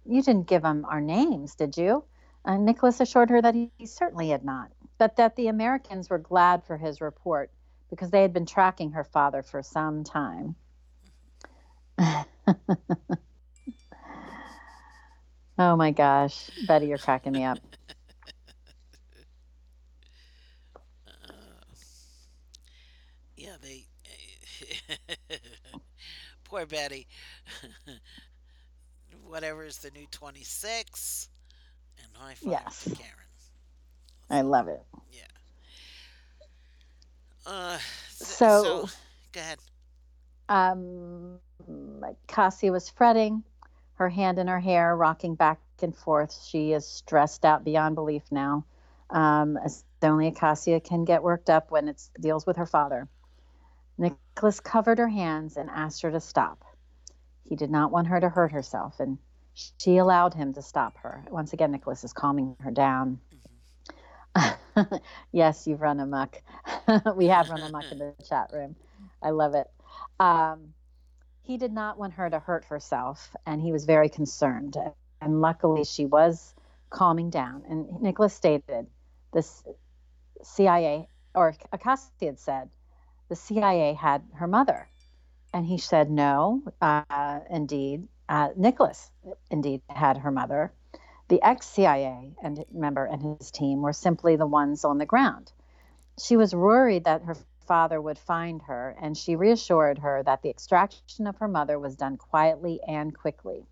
[0.05, 2.03] you didn't give them our names, did you?"
[2.45, 6.19] And Nicholas assured her that he, he certainly had not, but that the Americans were
[6.19, 7.51] glad for his report
[7.89, 10.55] because they had been tracking her father for some time.
[15.59, 17.59] oh my gosh, Betty, you're cracking me up.
[21.07, 21.11] Uh,
[23.37, 23.85] yeah, they.
[26.45, 27.07] Poor Betty.
[29.27, 31.29] Whatever is the new 26,
[31.99, 33.28] and high five Yes, Karen.
[34.30, 34.84] I love it.
[35.11, 35.21] Yeah.
[37.45, 37.77] Uh,
[38.09, 38.89] so, so So
[39.32, 39.59] go ahead.
[40.49, 41.39] Um,
[42.27, 43.43] Cassie was fretting,
[43.95, 46.41] her hand in her hair, rocking back and forth.
[46.47, 48.65] She is stressed out beyond belief now.
[49.09, 53.07] Um, as only Acacia can get worked up when it deals with her father.
[53.97, 56.63] Nicholas covered her hands and asked her to stop.
[57.43, 59.17] He did not want her to hurt herself, and
[59.53, 61.25] she allowed him to stop her.
[61.30, 63.19] Once again, Nicholas is calming her down.
[65.32, 66.41] yes, you've run amok.
[67.15, 68.75] we have run amok in the chat room.
[69.21, 69.67] I love it.
[70.19, 70.73] Um,
[71.43, 74.77] he did not want her to hurt herself, and he was very concerned.
[75.21, 76.53] And luckily, she was
[76.89, 77.63] calming down.
[77.69, 78.88] And Nicholas stated,
[79.34, 79.63] "This
[80.43, 82.69] CIA or Acacia had said
[83.30, 84.89] the CIA had her mother.
[85.53, 88.07] And he said, no, uh, indeed.
[88.27, 89.09] Uh, Nicholas,
[89.49, 90.71] indeed, had her mother.
[91.30, 95.51] The ex CIA and member and his team were simply the ones on the ground.
[96.19, 100.49] She was worried that her father would find her, and she reassured her that the
[100.49, 103.63] extraction of her mother was done quietly and quickly.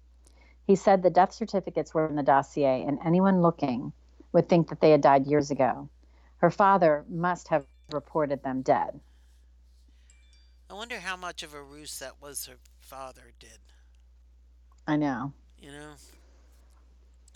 [0.68, 3.91] He said the death certificates were in the dossier, and anyone looking
[4.34, 5.89] would think that they had died years ago.
[6.38, 8.99] Her father must have reported them dead.
[10.70, 13.60] I wonder how much of a ruse that was her father did.
[14.86, 15.34] I know.
[15.58, 15.93] You know?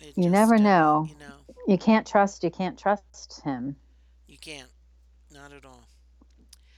[0.02, 1.08] It You never know.
[1.10, 1.36] You know,
[1.68, 2.44] You can't trust.
[2.44, 3.76] You can't trust him.
[4.28, 4.70] you can't.
[5.34, 5.88] Not at all.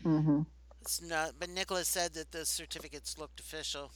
[0.06, 0.42] Mm-hmm.
[0.82, 1.34] It's not.
[1.40, 3.92] But Nicholas said that the certificates looked official.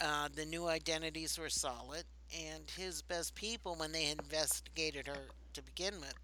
[0.00, 5.62] Uh, the new identities were solid, and his best people, when they investigated her to
[5.62, 6.14] begin with,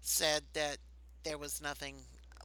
[0.00, 0.78] said that
[1.22, 1.94] there was nothing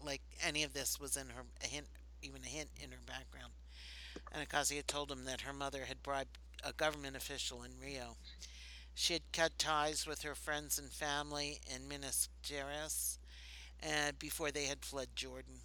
[0.06, 1.88] like any of this was in her a hint,
[2.22, 3.54] even a hint in her background.
[4.32, 8.18] And Acacia told him that her mother had bribed a government official in Rio.
[8.96, 13.18] She had cut ties with her friends and family in Minas Gerais
[13.84, 15.60] and before they had fled Jordan.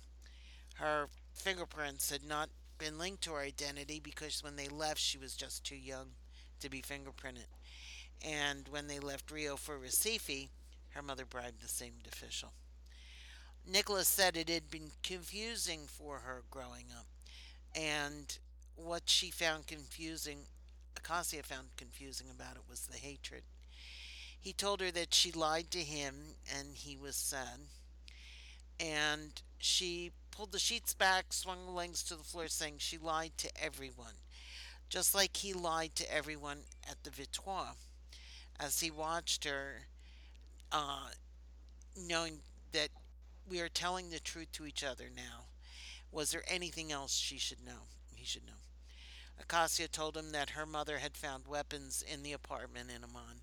[0.74, 5.34] Her fingerprints had not been linked to her identity because when they left, she was
[5.34, 6.08] just too young
[6.60, 7.46] to be fingerprinted.
[8.22, 10.48] And when they left Rio for Recife,
[10.90, 12.52] her mother bribed the same official.
[13.66, 17.06] Nicholas said it had been confusing for her growing up,
[17.74, 18.38] and
[18.74, 20.40] what she found confusing,
[21.00, 23.42] Acacia found confusing about it was the hatred.
[24.38, 26.14] He told her that she lied to him
[26.56, 27.60] and he was sad,
[28.78, 33.32] and she pulled the sheets back, swung her legs to the floor, saying she lied
[33.38, 34.14] to everyone,
[34.88, 37.74] just like he lied to everyone at the Victoire.
[38.58, 39.86] As he watched her,
[40.72, 41.08] uh,
[41.96, 42.38] knowing
[42.72, 42.88] that
[43.48, 45.44] we are telling the truth to each other now,
[46.12, 47.86] was there anything else she should know?
[48.14, 48.59] He should know.
[49.40, 53.40] Acacia told him that her mother had found weapons in the apartment in Amman,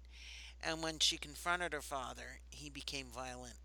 [0.61, 3.55] and when she confronted her father, he became violent,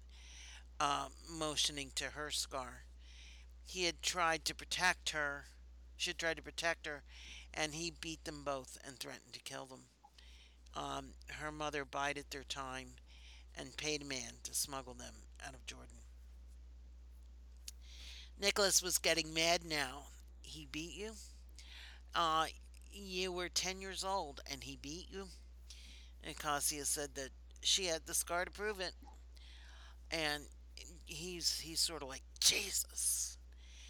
[0.81, 2.85] uh, motioning to her scar.
[3.65, 5.45] He had tried to protect her.
[5.97, 7.03] She had tried to protect her,
[7.53, 9.85] and he beat them both and threatened to kill them.
[10.75, 11.09] Um,
[11.39, 12.95] her mother bided their time
[13.57, 15.15] and paid a man to smuggle them
[15.47, 15.99] out of Jordan.
[18.41, 20.05] Nicholas was getting mad now.
[20.41, 21.13] He beat you?
[22.15, 22.47] Uh,
[22.93, 25.29] you were 10 years old and he beat you?
[26.23, 27.31] And Cassia said that
[27.63, 28.95] she had the scar to prove it.
[30.11, 30.45] And
[31.07, 33.39] he's he's sort of like, Jesus.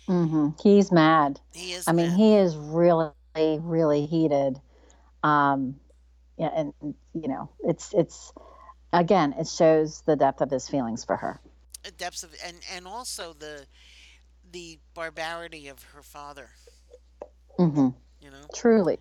[0.08, 0.48] Mm-hmm.
[0.62, 1.40] He's mad.
[1.52, 4.60] He is I mean, he is really, really heated.
[5.22, 5.80] Um,
[6.38, 6.72] yeah, and
[7.14, 8.32] you know, it's it's
[8.92, 11.40] again, it shows the depth of his feelings for her.
[11.96, 13.66] depths of and and also the
[14.50, 16.50] the barbarity of her father
[17.58, 18.46] hmm you know?
[18.54, 18.98] Truly,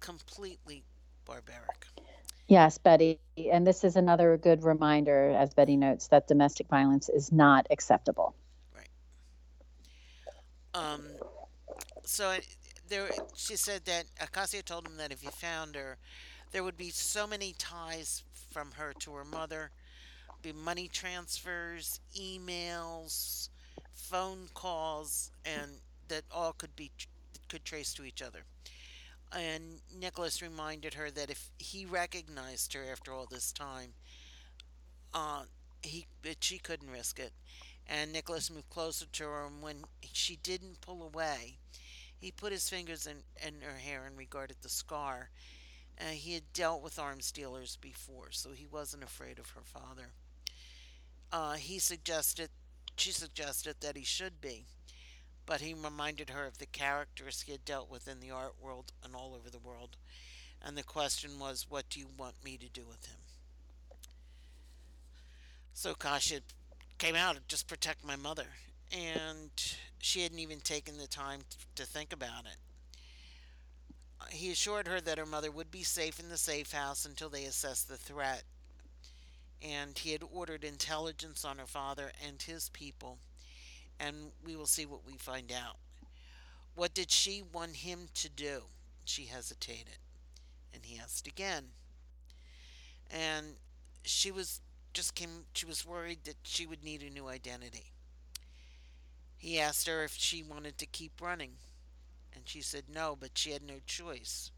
[0.00, 0.84] completely
[1.26, 1.86] barbaric.
[2.48, 3.20] Yes, Betty.
[3.52, 8.34] And this is another good reminder, as Betty notes, that domestic violence is not acceptable.
[8.74, 8.88] right.
[10.74, 11.02] Um
[12.04, 12.46] so it,
[12.88, 15.98] there she said that acacia told him that if he found her
[16.52, 19.70] there would be so many ties from her to her mother.
[20.42, 23.48] Be money transfers emails
[23.94, 25.72] phone calls and
[26.08, 26.90] that all could be
[27.48, 28.44] could trace to each other
[29.34, 33.90] and Nicholas reminded her that if he recognized her after all this time,
[35.14, 35.42] uh,
[35.82, 37.32] he that she couldn't risk it.
[37.88, 41.58] And Nicholas moved closer to her, and when she didn't pull away,
[42.18, 45.30] he put his fingers in, in her hair and regarded the scar.
[46.00, 50.10] Uh, he had dealt with arms dealers before, so he wasn't afraid of her father.
[51.32, 52.50] Uh, he suggested,
[52.96, 54.64] she suggested that he should be,
[55.46, 58.92] but he reminded her of the characters he had dealt with in the art world
[59.02, 59.96] and all over the world.
[60.64, 63.16] And the question was, what do you want me to do with him?
[65.72, 66.40] So Kasha
[66.98, 68.46] came out, to just protect my mother.
[68.90, 69.50] And
[69.98, 71.40] she hadn't even taken the time
[71.74, 72.56] to think about it.
[74.30, 77.44] He assured her that her mother would be safe in the safe house until they
[77.44, 78.42] assessed the threat.
[79.62, 83.18] And he had ordered intelligence on her father and his people.
[83.98, 85.76] And we will see what we find out.
[86.74, 88.62] What did she want him to do?
[89.04, 89.98] She hesitated.
[90.74, 91.64] And he asked again.
[93.10, 93.56] And
[94.04, 94.60] she was
[94.92, 97.92] just came she was worried that she would need a new identity.
[99.36, 101.52] He asked her if she wanted to keep running,
[102.34, 104.50] and she said no, but she had no choice.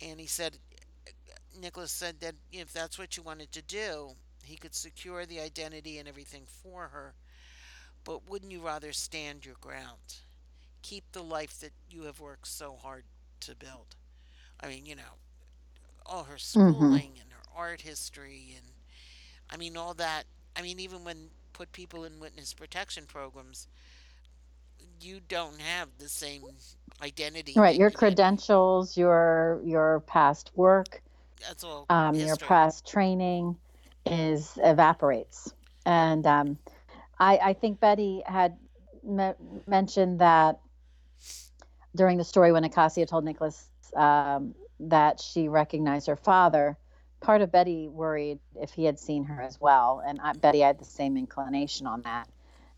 [0.00, 0.58] And he said,
[1.58, 4.10] Nicholas said that if that's what you wanted to do,
[4.44, 7.14] he could secure the identity and everything for her,
[8.06, 10.20] but wouldn't you rather stand your ground?
[10.82, 13.04] Keep the life that you have worked so hard
[13.42, 13.96] to build.
[14.60, 15.18] I mean, you know,
[16.06, 16.98] all her Mm-hmm.
[16.98, 18.66] schooling and her art history and
[19.50, 20.24] I mean all that.
[20.56, 23.68] I mean even when put people in witness protection programs,
[25.00, 26.42] you don't have the same
[27.02, 27.76] identity Right.
[27.76, 27.92] Your had.
[27.92, 31.02] credentials, your your past work,
[31.40, 33.58] That's all um, your past training
[34.06, 35.54] is evaporates.
[35.86, 36.58] And um,
[37.18, 38.56] I, I think Betty had
[39.02, 39.34] me-
[39.66, 40.60] mentioned that
[41.94, 46.76] during the story when Acacia told Nicholas um, that she recognized her father,
[47.20, 50.02] part of Betty worried if he had seen her as well.
[50.06, 52.28] And I, Betty had the same inclination on that.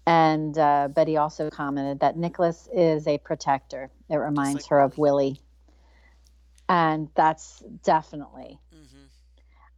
[0.06, 3.90] And uh, Betty also commented that Nicholas is a protector.
[4.08, 5.24] It reminds like her of Willie.
[5.24, 5.40] Willie.
[6.68, 9.04] And that's definitely hmm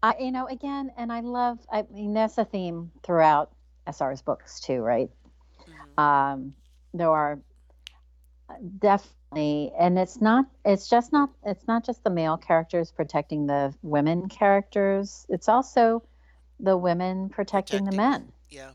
[0.03, 3.53] I, you know, again, and I love, I mean, that's a theme throughout
[3.91, 5.11] SR's books too, right?
[5.67, 6.55] hmm Um,
[6.95, 7.41] there are
[8.79, 13.75] definitely, and it's not, it's just not, it's not just the male characters protecting the
[13.83, 15.27] women characters.
[15.29, 16.03] It's also
[16.61, 18.73] the women protecting, the men, Yeah.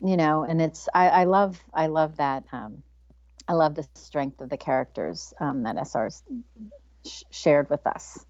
[0.00, 2.44] you know, and it's, I, I love, I love that.
[2.52, 2.82] Um,
[3.48, 6.22] I love the strength of the characters um, that SR's
[7.06, 8.24] sh- shared with us.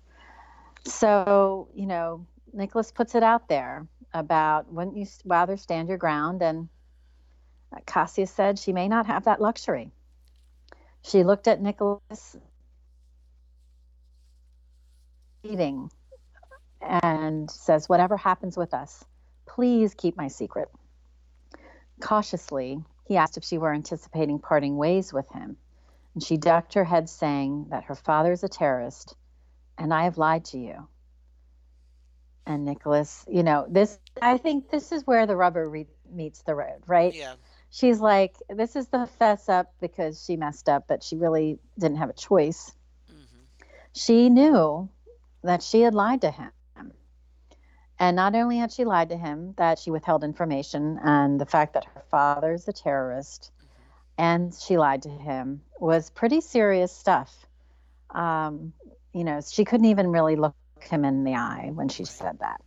[0.86, 6.42] So, you know, Nicholas puts it out there about wouldn't you rather stand your ground?
[6.42, 6.68] And
[7.74, 9.90] uh, Cassia said she may not have that luxury.
[11.02, 12.36] She looked at Nicholas
[15.42, 15.90] eating
[16.80, 19.04] and says, Whatever happens with us,
[19.46, 20.70] please keep my secret.
[22.00, 25.56] Cautiously, he asked if she were anticipating parting ways with him.
[26.14, 29.16] And she ducked her head, saying that her father is a terrorist
[29.78, 30.88] and I have lied to you.
[32.46, 36.54] And Nicholas, you know, this, I think this is where the rubber re- meets the
[36.54, 37.14] road, right?
[37.14, 37.34] Yeah.
[37.70, 41.98] She's like, this is the fess up because she messed up, but she really didn't
[41.98, 42.74] have a choice.
[43.08, 43.44] hmm
[43.94, 44.88] She knew
[45.42, 46.52] that she had lied to him.
[47.98, 51.74] And not only had she lied to him, that she withheld information and the fact
[51.74, 53.52] that her father's a terrorist
[54.18, 57.46] and she lied to him was pretty serious stuff.
[58.10, 58.72] Um,
[59.12, 60.54] you know, she couldn't even really look
[60.86, 62.60] him in the eye when she said that.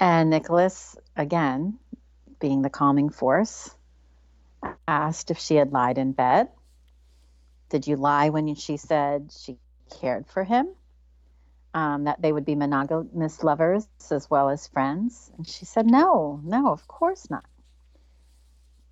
[0.00, 1.78] And Nicholas, again,
[2.40, 3.74] being the calming force,
[4.86, 6.48] asked if she had lied in bed.
[7.68, 9.58] Did you lie when she said she
[10.00, 10.68] cared for him?
[11.74, 15.30] Um, that they would be monogamous lovers as well as friends?
[15.36, 17.44] And she said, no, no, of course not.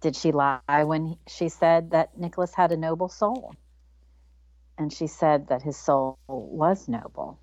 [0.00, 3.54] Did she lie when she said that Nicholas had a noble soul?
[4.76, 7.38] And she said that his soul was noble.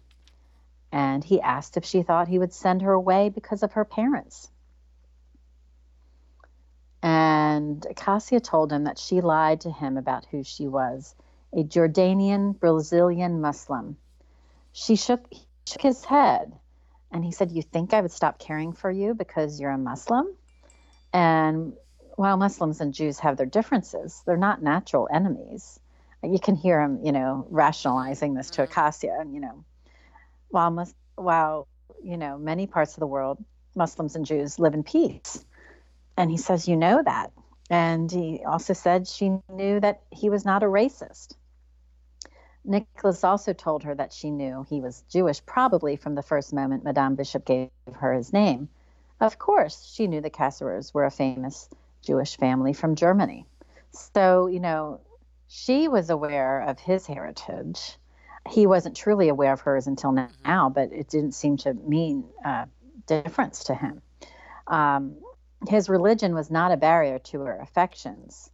[0.94, 4.52] And he asked if she thought he would send her away because of her parents.
[7.02, 11.16] And Cassia told him that she lied to him about who she was
[11.52, 13.98] a Jordanian Brazilian Muslim.
[14.72, 15.28] She shook,
[15.68, 16.54] shook his head
[17.12, 20.28] and he said, You think I would stop caring for you because you're a Muslim?
[21.12, 21.74] And
[22.16, 25.80] while Muslims and Jews have their differences, they're not natural enemies.
[26.22, 28.66] You can hear him, you know, rationalizing this to Mhm.
[28.66, 29.18] Acacia.
[29.20, 29.64] And, you know,
[30.54, 31.68] while, mus- while,
[32.04, 33.43] you know, many parts of the world,
[33.76, 35.43] Muslims and Jews live in peace.
[36.16, 37.32] And he says, You know that.
[37.70, 41.36] And he also said she knew that he was not a racist.
[42.66, 46.84] Nicholas also told her that she knew he was Jewish, probably from the first moment
[46.84, 48.70] Madame Bishop gave her his name.
[49.20, 51.68] Of course, she knew the Cassirers were a famous
[52.01, 53.45] Jewish family from Germany.
[53.91, 55.01] So, you know,
[55.47, 57.97] she was aware of his heritage.
[58.50, 62.66] He wasn't truly aware of hers until now, but it didn't seem to mean uh,
[63.08, 64.02] difference to him.
[64.68, 65.16] Um,
[65.68, 68.52] his religion was not a barrier to her affections,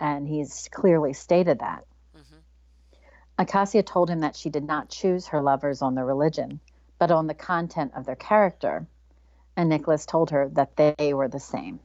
[0.00, 1.84] and he's clearly stated that.
[2.14, 2.38] hmm
[3.38, 6.60] Acacia told him that she did not choose her lovers on their religion,
[6.98, 8.86] but on the content of their character,
[9.56, 11.80] and Nicholas told her that they were the same.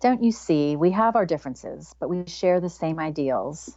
[0.00, 3.76] Don't you see, we have our differences, but we share the same ideals.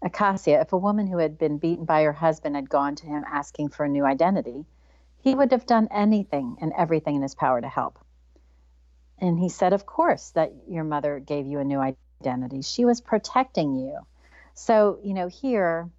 [0.00, 3.24] Acacia, if a woman who had been beaten by her husband had gone to him
[3.26, 4.64] asking for a new identity,
[5.18, 7.98] he would have done anything and everything in his power to help.
[9.18, 11.80] And he said, Of course, that your mother gave you a new
[12.24, 12.62] identity.
[12.62, 13.98] She was protecting you.
[14.54, 15.90] So, you know, here,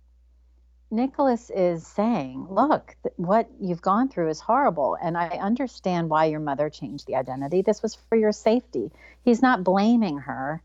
[0.90, 4.98] Nicholas is saying, Look, th- what you've gone through is horrible.
[5.02, 7.62] And I understand why your mother changed the identity.
[7.62, 8.92] This was for your safety.
[9.24, 10.62] He's not blaming her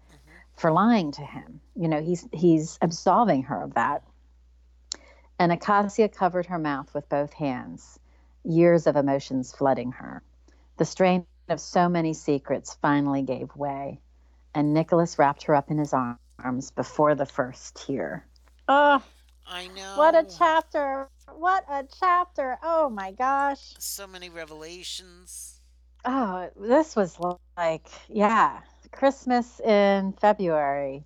[0.56, 1.60] for lying to him.
[1.76, 4.02] You know, he's he's absolving her of that.
[5.38, 7.98] And Acacia covered her mouth with both hands,
[8.44, 10.22] years of emotions flooding her.
[10.76, 14.00] The strain of so many secrets finally gave way,
[14.54, 18.24] and Nicholas wrapped her up in his arms before the first tear.
[18.68, 19.02] Oh,
[19.46, 19.94] I know.
[19.96, 21.08] what a chapter!
[21.34, 22.58] What a chapter!
[22.62, 23.74] Oh my gosh.
[23.78, 25.60] So many revelations.
[26.04, 27.18] Oh, this was
[27.56, 28.60] like, yeah,
[28.94, 31.04] Christmas in February.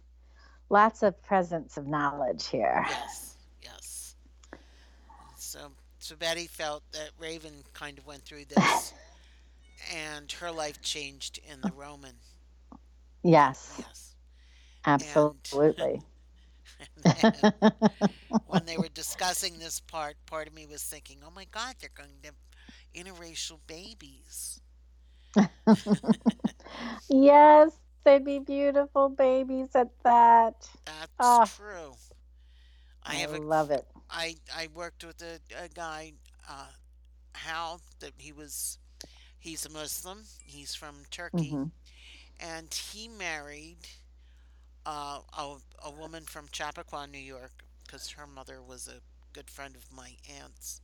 [0.70, 2.86] Lots of presents of knowledge here.
[2.88, 4.16] Yes, yes.
[5.36, 8.94] So, so Betty felt that Raven kind of went through this,
[9.94, 12.14] and her life changed in the Roman.
[13.22, 14.14] Yes, Yes.
[14.86, 16.02] absolutely.
[16.80, 17.52] And then
[18.46, 21.90] when they were discussing this part, part of me was thinking, "Oh my God, they're
[21.94, 22.32] going to
[22.94, 24.60] interracial babies."
[27.08, 27.72] Yes,
[28.04, 30.68] they'd be beautiful babies at that.
[30.84, 31.44] That's Ah.
[31.44, 31.96] true.
[33.06, 33.86] I I, have a love it.
[34.10, 36.12] I I worked with a, a guy,
[36.48, 36.68] uh,
[37.34, 38.78] Hal, that he was
[39.38, 40.24] he's a Muslim.
[40.44, 41.70] He's from Turkey, hmm
[42.40, 43.88] and he married
[44.86, 49.00] uh, a a woman from Chappaqua, New York, because her mother was a
[49.32, 50.80] good friend of my aunt's,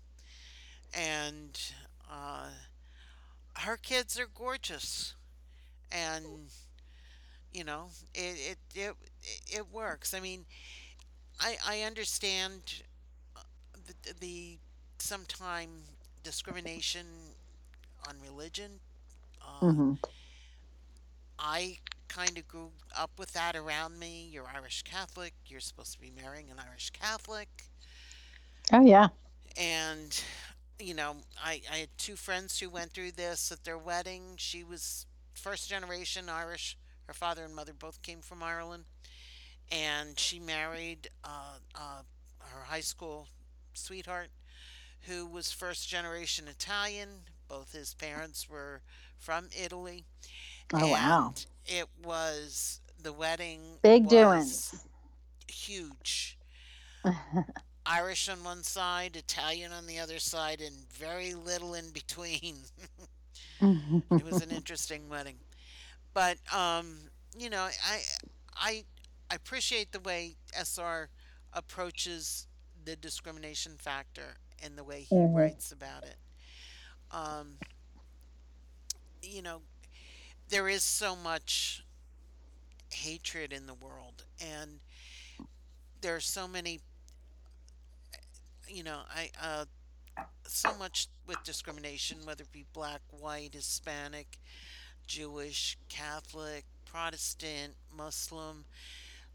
[0.94, 1.60] and
[2.10, 2.48] uh,
[3.58, 5.14] her kids are gorgeous,
[5.90, 6.50] and
[7.52, 8.94] you know it it it,
[9.50, 10.14] it works.
[10.14, 10.44] I mean,
[11.40, 12.82] I I understand
[13.86, 14.58] the, the
[14.98, 15.84] sometime
[16.22, 17.06] discrimination
[18.08, 18.80] on religion.
[19.40, 19.94] Uh, hmm
[21.38, 21.78] I
[22.08, 24.28] kind of grew up with that around me.
[24.30, 25.34] You're Irish Catholic.
[25.46, 27.68] You're supposed to be marrying an Irish Catholic,
[28.72, 29.08] Oh yeah.
[29.56, 30.22] and
[30.78, 34.34] you know, I I had two friends who went through this at their wedding.
[34.36, 36.76] She was first generation Irish.
[37.06, 38.84] Her father and mother both came from Ireland,
[39.70, 42.02] and she married uh, uh,
[42.40, 43.28] her high school
[43.74, 44.28] sweetheart
[45.02, 47.08] who was first generation Italian.
[47.48, 48.82] Both his parents were
[49.18, 50.04] from Italy,
[50.72, 51.34] Oh wow.
[51.66, 54.74] it was the wedding Big doings.
[55.48, 56.38] huge.
[57.86, 62.64] Irish on one side, Italian on the other side, and very little in between.
[64.16, 65.36] it was an interesting wedding,
[66.14, 66.96] but um,
[67.36, 68.00] you know, I
[68.56, 68.84] I
[69.30, 71.08] I appreciate the way SR
[71.52, 72.46] approaches
[72.84, 76.16] the discrimination factor and the way he hmm writes about it.
[77.10, 77.58] Um,
[79.22, 79.62] you know,
[80.48, 81.84] there is so much
[82.92, 84.80] hatred in the world, and
[86.00, 86.80] there are so many.
[88.68, 89.64] You know, I uh,
[90.46, 94.38] so much with discrimination, whether it be black, white, Hispanic,
[95.06, 98.64] Jewish, Catholic, Protestant, Muslim,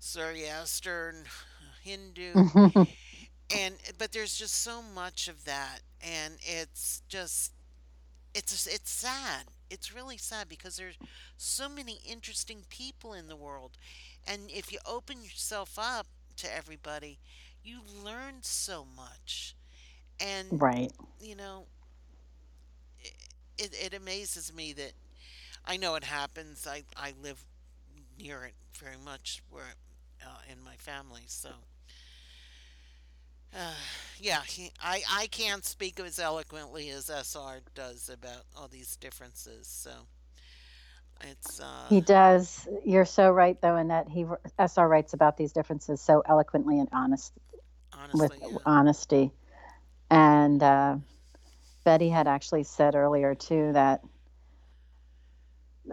[0.01, 1.25] Zoroastrian,
[1.83, 2.33] Hindu,
[3.55, 7.53] and but there's just so much of that, and it's just
[8.33, 9.45] it's it's sad.
[9.69, 10.97] It's really sad because there's
[11.37, 13.77] so many interesting people in the world,
[14.27, 16.07] and if you open yourself up
[16.37, 17.19] to everybody,
[17.63, 19.55] you learn so much,
[20.19, 20.91] and Right.
[21.19, 21.65] you know
[23.57, 24.93] it, it amazes me that
[25.65, 26.67] I know it happens.
[26.67, 27.43] I I live
[28.19, 29.75] near it very much where
[30.25, 31.49] uh, in my family, so
[33.55, 33.73] uh,
[34.19, 39.67] yeah, he, I I can't speak as eloquently as SR does about all these differences.
[39.67, 39.91] So
[41.21, 42.67] it's uh He does.
[42.85, 44.25] You're so right, though, in that he
[44.57, 47.33] SR writes about these differences so eloquently and honest
[48.13, 49.31] with honestly, yeah, honesty.
[50.09, 50.97] And uh,
[51.83, 54.01] Betty had actually said earlier too that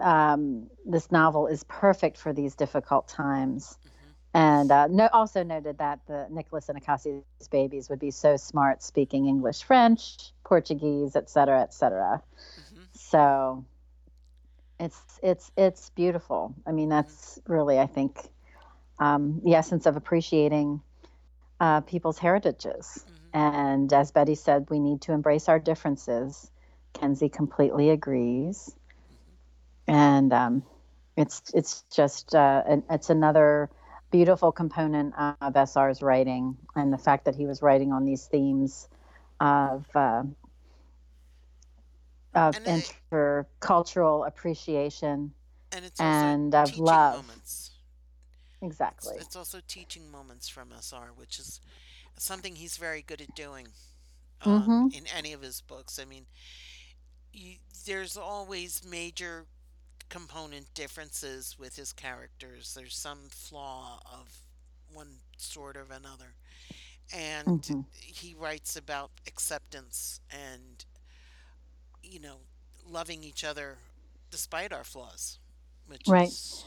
[0.01, 3.77] um, this novel is perfect for these difficult times.
[3.83, 8.37] hmm And uh, no, also noted that the Nicholas and Acacia's babies would be so
[8.37, 12.21] smart speaking English, French, Portuguese, et cetera, et cetera.
[12.55, 13.65] hmm So
[14.79, 16.55] it's it's it's beautiful.
[16.65, 18.17] I mean, hmm that's really, I think,
[18.99, 20.81] um, the essence of appreciating
[21.59, 23.05] uh, people's heritages.
[23.05, 26.49] hmm And as Betty said, we need to embrace our differences.
[26.93, 28.75] Kenzie completely agrees.
[29.87, 30.63] hmm And um,
[31.15, 33.69] it's it's just uh, an, it's another
[34.11, 38.87] beautiful component of SR's writing, and the fact that he was writing on these themes
[39.39, 40.23] of uh,
[42.33, 45.33] of intercultural appreciation
[45.71, 47.25] And it's and of love.
[47.27, 47.71] moments.
[48.97, 49.17] It's, Exactly.
[49.17, 51.61] it's also teaching moments from SR, which is
[52.17, 53.69] something he's very good at doing
[54.41, 54.91] um, Mhm.
[54.91, 55.99] in any of his books.
[55.99, 56.27] I mean,
[57.33, 57.55] you,
[57.85, 59.45] there's always major
[60.09, 62.73] component differences with his characters.
[62.75, 64.41] There's some flaw of
[64.93, 66.35] one sort or another.
[67.13, 67.85] And Mhm.
[67.91, 70.85] he writes about acceptance and,
[72.03, 72.37] you know,
[72.89, 73.79] loving each other
[74.31, 75.39] despite our flaws,
[75.87, 76.33] which Right.
[76.33, 76.66] is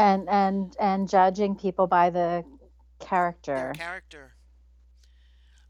[0.00, 2.44] And and and judging people by the
[3.54, 3.72] their character.
[3.72, 4.34] character.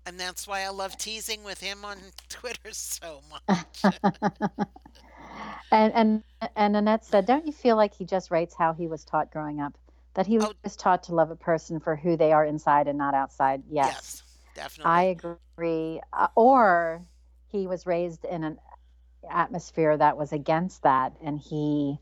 [0.06, 3.90] And that's why I love teasing with him on Twitter so much.
[5.72, 6.22] and and
[6.56, 9.60] and Annette said, "Don't you feel like he just writes how he was taught growing
[9.60, 9.76] up?
[10.14, 10.52] That he Oh.
[10.64, 14.22] was taught to love a person for who they are inside and not outside." Yes,
[14.22, 14.22] yes,
[14.54, 14.90] definitely.
[14.90, 16.00] I agree.
[16.12, 17.06] Uh, or
[17.48, 18.58] he was raised in an
[19.30, 21.98] atmosphere that was against that, and he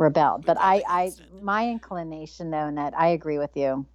[0.00, 0.46] rebelled.
[0.46, 3.86] But I, I, my inclination, though, Annette, I agree with you.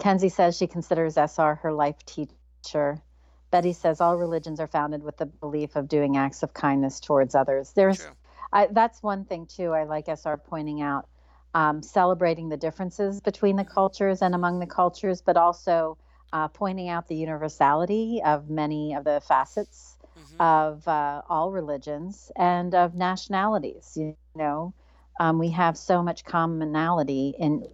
[0.00, 3.02] Kenzie says she considers SR her life teacher.
[3.50, 7.34] Betty says all religions are founded with the belief of doing acts of kindness towards
[7.34, 7.72] others.
[7.72, 8.06] There's,
[8.52, 9.72] I, that's one thing too.
[9.72, 11.08] I like SR pointing out,
[11.54, 15.98] um, celebrating the differences between the cultures and among the cultures, but also
[16.32, 20.40] uh, pointing out the universality of many of the facets Mhm.
[20.40, 23.96] of uh, all religions and of nationalities.
[23.96, 24.74] You know,
[25.20, 27.68] um, we have so much commonality in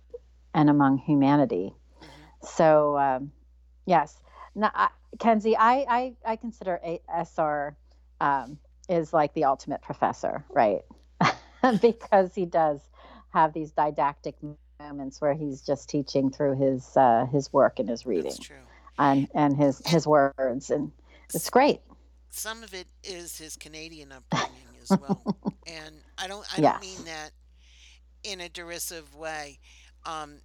[0.52, 1.72] and among humanity.
[2.02, 2.48] Mhm.
[2.48, 3.32] So um,
[3.86, 4.20] yes,
[4.54, 4.88] now, I,
[5.18, 7.76] Kenzie, I, I I consider a- SR
[8.20, 10.82] um, is like the ultimate professor, right?
[11.80, 12.80] because he does
[13.30, 14.34] have these didactic
[14.80, 18.56] moments where he's just teaching through his uh, his work and his reading That's true.
[18.98, 20.90] and and his his words, and
[21.32, 21.80] it's great.
[22.30, 25.26] Some of it is his Canadian upbringing as well,
[25.66, 26.46] and I don't.
[26.54, 26.60] I Yes.
[26.60, 27.32] don't mean that
[28.22, 29.58] in a derisive way.
[30.04, 30.38] Um,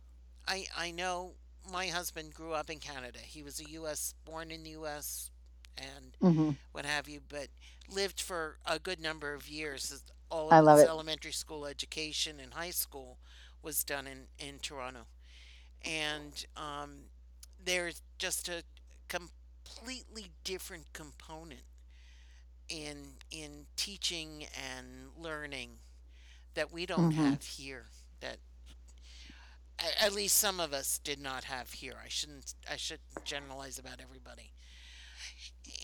[0.47, 1.33] I I know
[1.71, 3.19] my husband grew up in Canada.
[3.21, 4.13] He was a U.S.
[4.25, 5.31] born in the U.S.
[5.77, 7.47] and hmm what have you, but
[7.89, 10.03] lived for a good number of years.
[10.29, 10.91] All I love his it.
[10.91, 13.17] elementary school education and high school
[13.61, 15.01] was done in, in Toronto.
[15.85, 17.05] And um,
[17.63, 18.63] there's just a
[19.09, 21.61] completely different component
[22.71, 25.79] in in teaching and learning
[26.55, 27.13] that we don't Mhm.
[27.13, 27.87] have here
[28.21, 28.39] that
[29.79, 31.99] a- at least some of us did not have here.
[32.03, 34.53] I shouldn't I shouldn't generalize about everybody.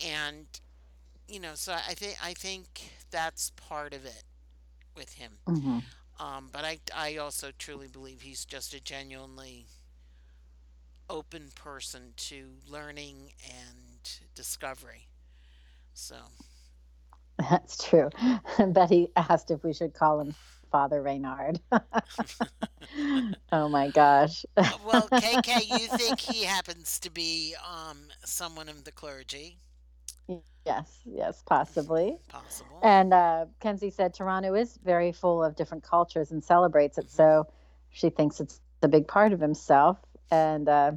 [0.04, 0.46] And
[1.28, 4.24] you know, so I think I think that's part of it
[4.96, 5.38] with him.
[5.46, 5.80] hmm
[6.18, 9.68] Um, but I I also truly believe he's just a genuinely
[11.10, 15.08] open person to learning and discovery.
[15.94, 16.16] So
[17.38, 18.10] That's true.
[18.68, 20.34] Betty asked if we should call him
[20.70, 21.60] Father Reynard.
[23.52, 24.44] oh my gosh.
[24.56, 29.58] well, KK, you think he happens to be um someone of the clergy?
[30.66, 32.18] yes, yes, possibly.
[32.28, 32.80] Possible.
[32.82, 37.10] And uh, Kenzie said Toronto is very full of different cultures and celebrates it.
[37.10, 37.46] So
[37.90, 39.98] she thinks it's a big part of himself.
[40.30, 40.92] And uh,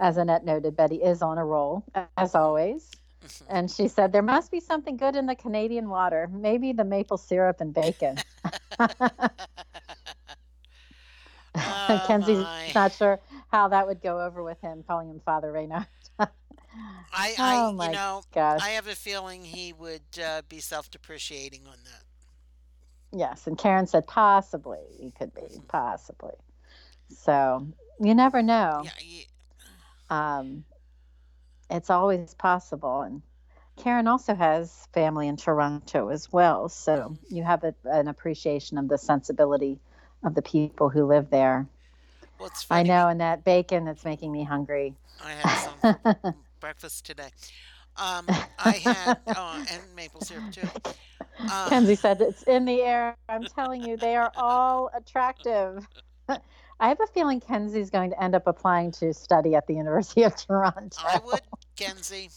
[0.00, 1.84] as Annette noted, Betty is on a roll,
[2.16, 2.90] as always.
[3.48, 7.16] And she said, There must be something good in the Canadian water, maybe the maple
[7.18, 8.18] syrup and bacon.
[11.66, 12.74] Oh, Kenzie's my.
[12.74, 15.86] not sure how that would go over with him, calling him Father Reynard.
[16.18, 16.28] I,
[17.38, 18.60] I Oh, my you know, Gosh.
[18.62, 22.04] I have a feeling he would uh, be self-depreciating on that.
[23.12, 26.34] Yes, and Karen said possibly he could be, possibly.
[27.08, 27.66] So
[28.00, 28.82] you never know.
[28.84, 29.28] Yeah, ye-
[30.10, 30.64] Um,
[31.70, 33.02] it's always possible.
[33.02, 33.22] And
[33.76, 38.88] Karen also has family in Toronto as well, so you have a, an appreciation of
[38.88, 39.78] the sensibility
[40.24, 41.66] of the people who live there.
[42.38, 44.94] well, it's I know, and that bacon that's making me hungry.
[45.22, 45.78] I had some
[46.60, 47.30] breakfast today.
[47.96, 48.26] Um,
[48.58, 50.66] I had uh, and maple syrup too.
[51.68, 53.16] Kenzie said it's in the air.
[53.28, 55.86] I'm telling you, they are all attractive.
[56.80, 60.22] I have a feeling Kenzie's going to end up applying to study at the University
[60.24, 61.00] of Toronto.
[61.02, 61.40] I would,
[61.76, 62.30] Kenzie.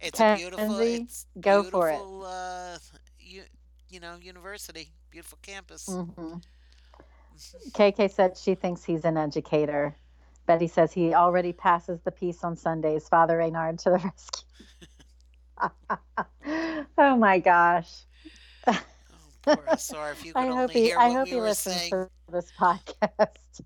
[0.00, 0.78] It's a beautiful.
[0.78, 1.98] Kenzie, It's go for it.
[1.98, 2.78] beautiful, Uh,
[3.18, 3.42] you,
[3.88, 5.86] you know, university, beautiful campus.
[5.86, 6.36] hmm
[7.72, 9.96] KK said she thinks he's an educator.
[10.46, 13.08] Betty says he already passes the peace on Sundays.
[13.08, 14.44] Father Reynard to the rescue.
[16.98, 18.04] oh my gosh.
[19.48, 21.54] If you could I only hope he hear I what hope we he were listens
[21.54, 21.90] saying.
[21.90, 23.60] to this podcast.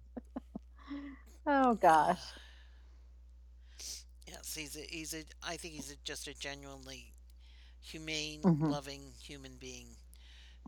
[1.46, 2.34] oh gosh.
[4.26, 7.14] Yes, he's a, he's a, I think he's a, just a genuinely
[7.80, 9.96] humane, hmm loving human being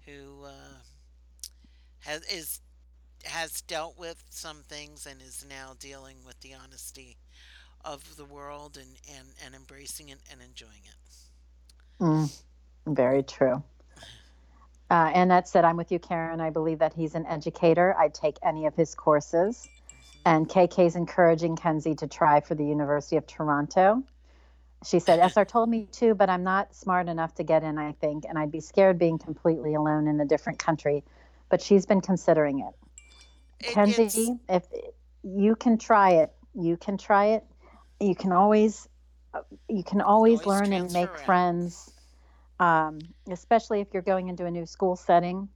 [0.05, 0.79] who uh,
[2.01, 2.61] has is
[3.25, 7.19] has dealt with some things and is now dealing with the honesty
[7.85, 10.97] of the world and and, and embracing it and enjoying it.
[12.01, 12.31] Mm,
[12.87, 13.63] very true.
[14.91, 16.41] Uh, Annette said, I'm with you, Karen.
[16.41, 17.97] I believe that he's an educator.
[17.97, 19.69] I'd take any of his courses.
[20.27, 24.03] And KK's encouraging Kenzie to try for the University of Toronto.
[24.85, 27.93] She said, SR told me to, but I'm not smart enough to get in, I
[27.93, 31.05] think, and I'd be scared being completely alone in a different country.
[31.49, 32.75] But she's been considering it.
[33.61, 34.65] It, Kenzie, if
[35.23, 37.45] you can try it, you can try it.
[38.01, 38.89] You can always,
[39.35, 41.93] uh, you can always always learn and make friends,
[42.61, 43.01] um,
[43.31, 45.49] especially if you're going into a new school setting.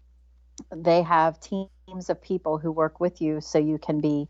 [0.75, 4.29] They have teams of people who work with you, so you can be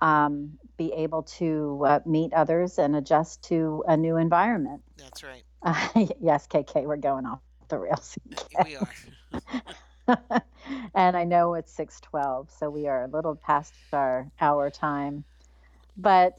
[0.00, 4.82] um, be able to uh, meet others and adjust to a new environment.
[4.96, 5.44] That's right.
[5.62, 5.88] Uh,
[6.20, 8.18] yes, KK, we're going off the rails
[8.64, 8.88] We are.
[10.94, 15.24] and I know it's 6:12, so we are a little past our hour time.
[15.96, 16.38] But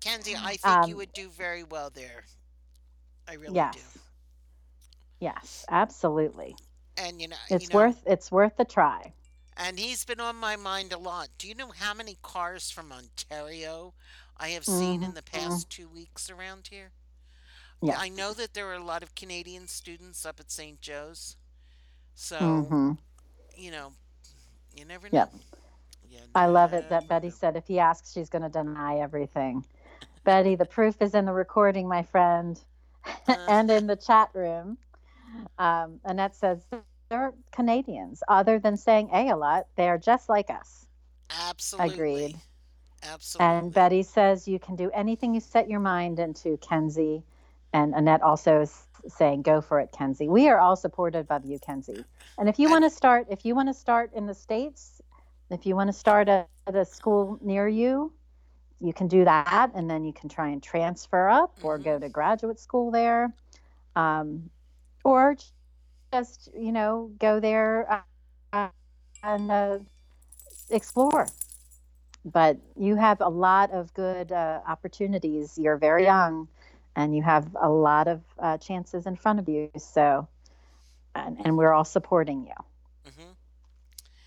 [0.00, 2.24] Kenzie, I think you um, would do very well there.
[3.30, 4.00] I really yes, do.
[5.20, 6.56] yes, absolutely.
[6.96, 9.14] And you know, you It's know, worth it's worth the try.
[9.56, 11.28] and he's been on my mind a lot.
[11.38, 13.94] Do you know how many cars from Ontario
[14.38, 16.92] I have seen in the past two weeks around here?
[17.82, 17.96] Yeah.
[17.98, 20.80] I know that there are a lot of Canadian students up at St.
[20.80, 21.36] Joe's,
[22.14, 22.92] so mm-hmm.
[23.56, 23.94] you know,
[24.74, 25.20] you never know.
[25.20, 25.34] Yep.
[26.10, 27.34] You I love it that Betty know.
[27.34, 29.64] said if he asks, she's going to deny everything.
[30.24, 32.60] Betty, the proof is in the recording, my friend,
[33.26, 34.78] and in the chat room.
[35.58, 36.64] Um, Annette says
[37.08, 38.22] they're Canadians.
[38.28, 40.86] Other than saying A a lot, they are just like us.
[41.30, 42.36] absolutely, Agreed.
[43.02, 43.58] Absolutely.
[43.58, 43.72] And.
[43.72, 47.22] Betty says you can do anything you set your mind into, Kenzie.
[47.72, 50.28] And Annette also is saying, go for it, Kenzie.
[50.28, 52.04] We are all supportive of you, Kenzie.
[52.38, 55.00] And if you want to start, if you want to start in the States,
[55.50, 58.12] if you want to start at, at a school near you,
[58.80, 59.70] you can do that.
[59.74, 63.32] And then you can try and transfer up or hmm go to graduate school there.
[63.96, 64.50] Um,
[65.04, 65.36] or
[66.12, 68.04] just, you know, go there
[68.52, 68.68] uh,
[69.22, 69.78] and uh,
[70.70, 71.26] explore
[72.24, 75.58] but you have a lot of good uh, opportunities.
[75.58, 76.48] You're very young,
[76.96, 79.70] and you have a lot of uh, chances in front of you.
[79.78, 80.28] So,
[81.14, 82.54] and, and we're all supporting you.
[83.04, 83.32] hmm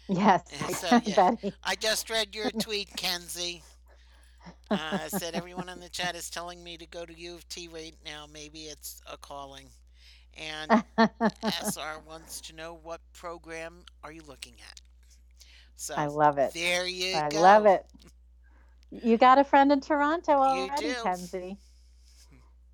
[0.07, 1.53] Yes, So yeah, Betty.
[1.63, 3.63] I just read your tweet, Kenzie.
[4.69, 7.67] Uh, said everyone in the chat is telling me to go to U of T
[7.67, 8.25] right now.
[8.31, 9.67] Maybe it's a calling.
[10.35, 10.83] And
[11.43, 14.81] SR wants to know what program are you looking at.
[15.75, 16.53] So I love it.
[16.53, 17.85] there you I love it.
[18.89, 20.93] You got a friend in Toronto already.
[21.03, 21.57] Kenzie.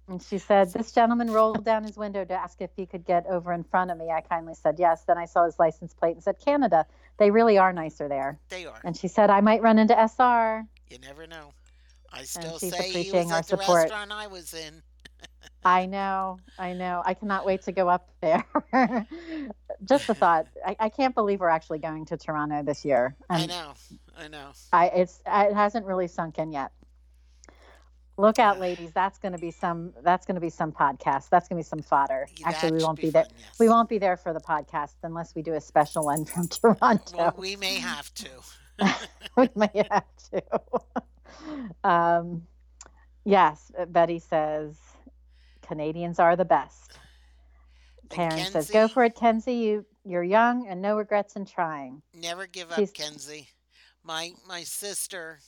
[0.10, 3.28] And she said, This gentleman rolled down his window to ask if he could get
[3.28, 4.10] over in front of me.
[4.10, 5.04] I kindly said yes.
[5.04, 6.88] Then I saw his license plate and said, Canada.
[7.18, 8.40] They really are nicer there.
[8.50, 8.80] They are.
[8.84, 10.66] And she said, I might run into SR.
[10.90, 11.52] You never know.
[12.12, 13.84] I And still she's say he was our at the support.
[13.84, 14.82] restaurant I was in.
[15.64, 17.02] I know, I know.
[17.06, 18.46] I cannot wait to go up there.
[19.84, 20.48] Just the thought.
[20.66, 23.16] I, I can't believe we're actually going to Toronto this year.
[23.30, 23.74] I know.
[24.18, 24.52] I know.
[24.72, 26.72] I it's it hasn't really sunk in yet.
[28.18, 28.92] Look out, ladies.
[28.94, 29.94] That's going to be some.
[30.04, 31.30] That's going to be some podcast.
[31.30, 32.28] That's going to be some fodder.
[32.44, 33.26] Actually, we won't be there.
[33.38, 33.60] yes.
[33.60, 36.80] We won't be there for the podcast unless we do a special one from Toronto.
[36.82, 37.34] Well, Toronto.
[37.38, 38.30] we may have to.
[39.38, 40.42] we may have to.
[41.84, 42.48] Um,
[43.26, 44.78] yes, Betty says
[45.62, 47.00] Canadians are the best.
[48.10, 49.56] Karen says, "Go for it, Kenzie.
[49.56, 53.50] You you're young and no regrets in trying." never give up, She's Kenzie.
[54.04, 55.40] My my sister,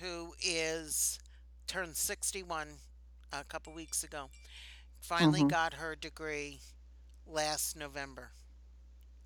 [0.00, 1.18] who is
[1.66, 2.78] turned 61
[3.32, 4.30] a couple weeks ago,
[5.00, 6.60] finally mm-hmm, got her degree
[7.26, 8.32] last November.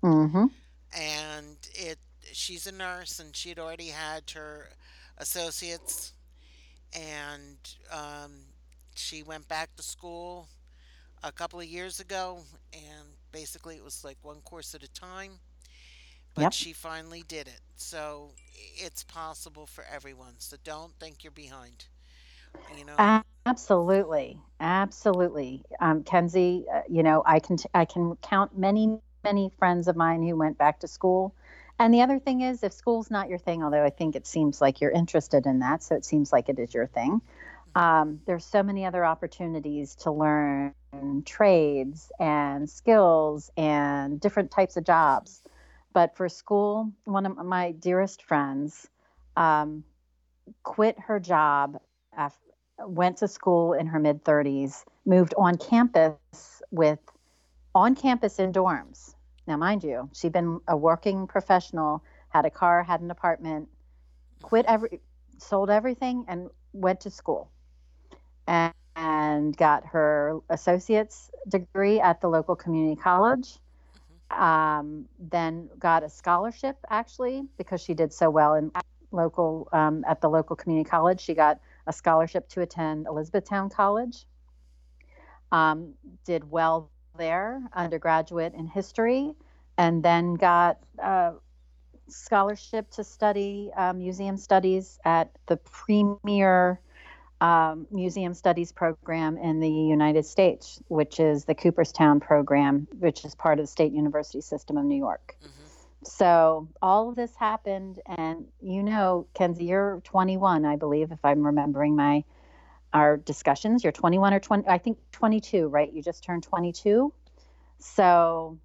[0.03, 0.45] mm-hmm,
[0.95, 1.99] And it
[2.31, 4.69] she's a nurse and she'd already had her
[5.17, 6.13] associates
[6.95, 7.57] and
[7.91, 8.31] um,
[8.95, 10.47] she went back to school
[11.23, 12.39] a couple of years ago
[12.73, 15.31] and basically it was like one course at a time
[16.35, 16.53] but yep.
[16.53, 18.31] she finally did it so
[18.75, 21.85] it's possible for everyone so don't think you're behind
[22.77, 22.95] you know
[23.47, 26.65] Absolutely, absolutely, um, Kenzie.
[26.73, 30.35] Uh, you know, I can t- I can count many many friends of mine who
[30.35, 31.33] went back to school.
[31.79, 34.61] And the other thing is, if school's not your thing, although I think it seems
[34.61, 37.21] like you're interested in that, so it seems like it is your thing.
[37.75, 40.73] Um, there's so many other opportunities to learn
[41.25, 45.43] trades and skills and different types of jobs.
[45.93, 48.87] But for school, one of my dearest friends
[49.35, 49.83] um,
[50.63, 51.79] quit her job,
[52.79, 56.99] went to school in her mid 30s, moved on campus with
[57.75, 59.13] on campus in dorms.
[59.47, 63.69] Now, mind you, she'd been a working professional, had a car, had an apartment,
[64.41, 64.99] quit every,
[65.37, 67.49] sold everything, and went to school,
[68.45, 73.57] and, and got her associate's degree at the local community college.
[74.29, 78.69] Um, then got a scholarship actually because she did so well in
[79.11, 81.21] local um, at the local community college.
[81.21, 84.25] She got a scholarship to attend Elizabethtown College.
[85.53, 85.93] Um,
[86.25, 89.33] did well there, undergraduate in history,
[89.77, 91.33] and then got a
[92.07, 96.79] scholarship to study uh, museum studies at the premier
[97.39, 103.35] um, museum studies program in the United States, which is the Cooperstown program, which is
[103.35, 105.37] part of the State University System of New York.
[105.41, 105.47] hmm
[106.03, 111.45] So all of this happened, and you know, Kenzie, you're 21, I believe, if I'm
[111.45, 112.23] remembering my
[112.93, 113.83] our discussions.
[113.83, 115.91] You're 21 or 20, I think 22, right?
[115.91, 117.13] You just turned 22.
[117.79, 118.57] So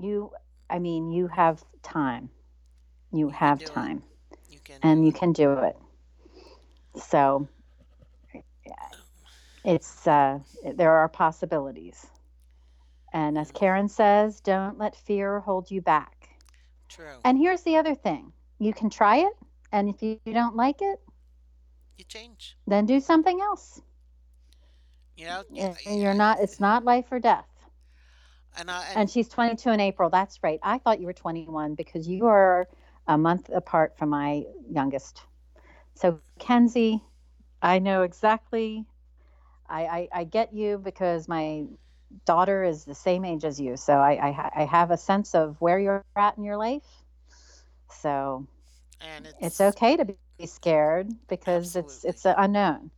[0.00, 0.30] you,
[0.68, 2.30] I mean, you have time.
[3.12, 3.66] You You have it.
[3.66, 4.02] time,
[4.48, 5.76] You can and you can do it.
[6.96, 7.48] So
[9.64, 10.38] it's uh,
[10.74, 12.06] there are possibilities.
[13.12, 16.28] And as Karen says, don't let fear hold you back.
[16.88, 17.16] True.
[17.24, 19.32] And here's the other thing you can try it,
[19.72, 21.00] and if you don't like it,
[22.00, 22.56] You change.
[22.66, 23.82] then do something else.
[25.18, 25.74] You know.
[25.84, 27.44] You're not, it's not life or death.
[28.56, 30.08] And I and, And she's 22 in April.
[30.08, 30.58] That's right.
[30.62, 32.66] I thought you were 21 because you are
[33.06, 35.20] a month apart from my youngest.
[35.92, 37.02] So, Kenzie,
[37.60, 38.86] I know exactly.
[39.68, 41.66] I, I, I get you because my
[42.24, 43.76] daughter is the same age as you.
[43.76, 47.04] So, I, I, I have a sense of where you're at in your life.
[47.92, 48.46] So,
[49.02, 50.14] and it's it's okay to be
[50.46, 52.08] scared because it's Absolutely.
[52.10, 52.90] it's an unknown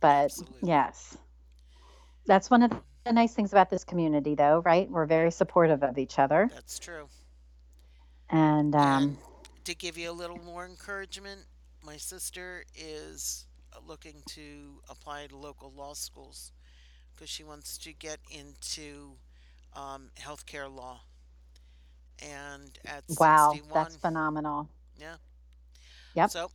[0.00, 0.68] but Absolutely.
[0.68, 1.16] yes
[2.26, 2.72] that's one of
[3.04, 6.78] the nice things about this community though right we're very supportive of each other That's
[6.78, 7.08] true.
[8.30, 9.18] and um
[9.68, 11.42] to give you a little more encouragement,
[11.84, 13.44] my sister is
[13.74, 16.52] uh, looking to apply to local law schools
[17.14, 19.12] because she wants to get into
[19.76, 21.00] um, healthcare law.
[22.22, 25.16] And at wow 61, that's phenomenal yeah.
[26.14, 26.30] Yep.
[26.30, 26.50] So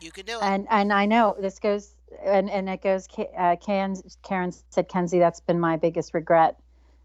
[0.00, 0.42] you can do it.
[0.42, 1.94] and and i know this goes
[2.24, 3.08] and and it goes
[3.38, 6.56] uh, karen karen said kenzie that's been my biggest regret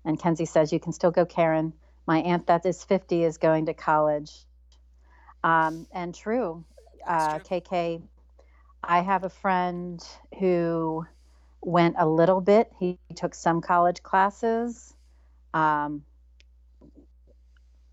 [0.05, 1.73] and kenzie says you can still go karen
[2.07, 4.31] my aunt that is 50 is going to college
[5.43, 6.63] um, and true
[7.07, 7.61] uh, true.
[7.61, 8.01] KK,
[8.84, 10.03] I have a friend
[10.39, 11.05] who
[11.61, 12.72] went a little bit.
[12.80, 14.93] He took some college classes.
[15.53, 16.03] Um,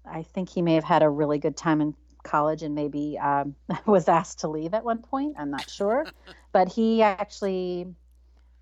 [0.05, 1.95] I think he may have had a really good time in
[2.29, 3.55] college and maybe um,
[3.87, 5.37] was asked to leave at one point.
[5.39, 6.07] I'm not sure.
[6.53, 7.87] but he actually,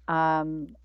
[0.09, 0.76] um,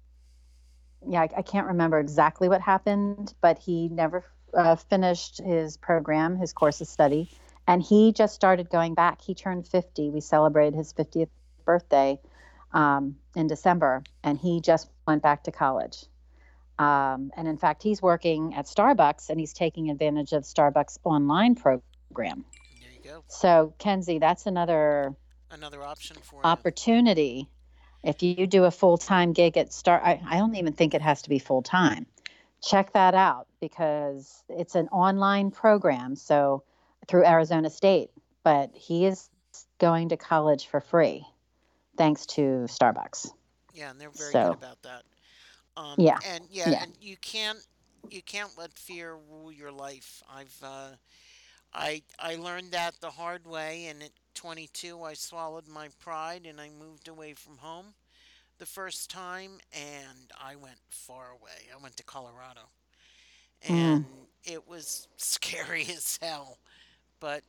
[1.07, 6.37] yeah, I, I can't remember exactly what happened, but he never uh, finished his program,
[6.37, 7.29] his course of study
[7.67, 9.21] and he just started going back.
[9.21, 10.09] He turned 50.
[10.09, 11.29] We celebrated his 50th
[11.65, 12.19] birthday
[12.73, 16.05] um, in December, and he just went back to college.
[16.79, 21.55] Um, and in fact, he's working at Starbucks and he's taking advantage of Starbucks online
[21.55, 22.43] program.
[23.03, 23.23] Go.
[23.27, 25.13] So, Kenzie, that's another
[25.51, 26.41] Another option for you.
[26.43, 27.49] opportunity.
[28.03, 31.01] If you do a full time gig at Star, I, I don't even think it
[31.01, 32.05] has to be full time.
[32.63, 36.15] Check that out because it's an online program.
[36.15, 36.63] So
[37.07, 38.09] through Arizona State,
[38.43, 39.29] but he is
[39.79, 41.25] going to college for free
[41.97, 43.29] thanks to Starbucks.
[43.73, 45.03] Yeah, and they're very So- good about that.
[45.77, 46.83] Um, Yeah, and yeah, yeah.
[46.83, 47.59] and you can't
[48.09, 50.23] you can't let fear rule your life.
[50.29, 50.89] I've uh,
[51.73, 56.59] I I learned that the hard way, and at 22, I swallowed my pride and
[56.59, 57.93] I moved away from home
[58.59, 61.69] the first time, and I went far away.
[61.73, 62.69] I went to Colorado,
[63.67, 64.05] Mm.
[64.05, 64.05] and
[64.43, 66.59] it was scary as hell.
[67.19, 67.43] But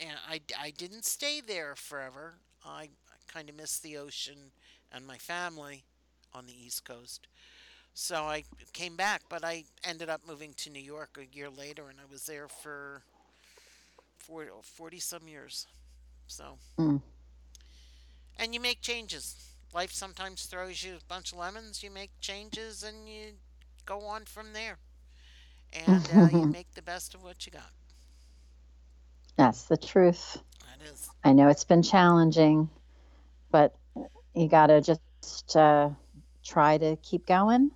[0.00, 2.34] and I I didn't stay there forever.
[2.64, 2.88] I, I
[3.32, 4.52] kind of missed the ocean
[4.92, 5.84] and my family
[6.34, 7.28] on the East Coast.
[7.94, 11.88] So I came back, but I ended up moving to New York a year later,
[11.90, 13.02] and I was there for
[14.26, 15.66] 40, 40 some years.
[16.26, 17.02] So, Mm.
[18.36, 19.52] and you make changes.
[19.74, 21.82] Life sometimes throws you a bunch of lemons.
[21.82, 23.34] You make changes, and you
[23.86, 24.78] go on from there.
[25.72, 27.72] And uh, you make the best of what you got.
[29.36, 30.42] That's the truth.
[30.60, 31.10] That is.
[31.24, 32.68] I know it's been challenging,
[33.50, 33.74] but
[34.34, 35.90] you got to just uh,
[36.44, 37.70] try to keep going.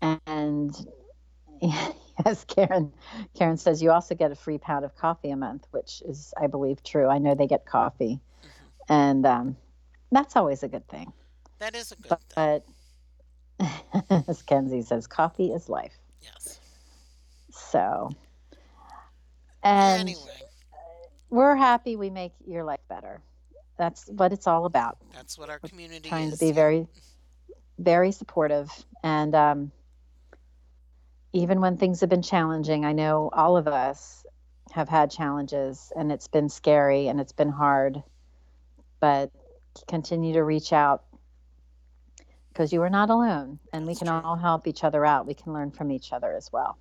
[0.00, 0.74] And
[2.24, 2.92] yes, Karen.
[3.34, 6.46] Karen says you also get a free pound of coffee a month, which is, I
[6.46, 7.08] believe, true.
[7.08, 8.20] I know they get coffee,
[8.88, 9.56] and um,
[10.10, 11.12] that's always a good thing.
[11.58, 12.62] That is a good thing.
[13.58, 15.96] But as Kenzie says, coffee is life.
[16.22, 16.60] Yes.
[17.50, 18.10] So,
[19.62, 20.42] and Anyway,
[21.30, 23.20] we're happy we make your life better.
[23.78, 24.98] That's what it's all about.
[25.12, 26.38] that's what our community Trying is.
[26.38, 26.86] to be very,
[27.78, 28.70] very supportive.
[29.02, 29.72] And um,
[31.36, 34.24] even when things have been challenging, I know all of us
[34.72, 38.02] have had challenges and it's been scary and it's been hard.
[39.00, 39.30] But
[39.86, 41.04] continue to reach out
[42.48, 44.16] because you are not alone and we can true.
[44.16, 45.26] all help each other out.
[45.26, 46.78] We can learn from each other as well.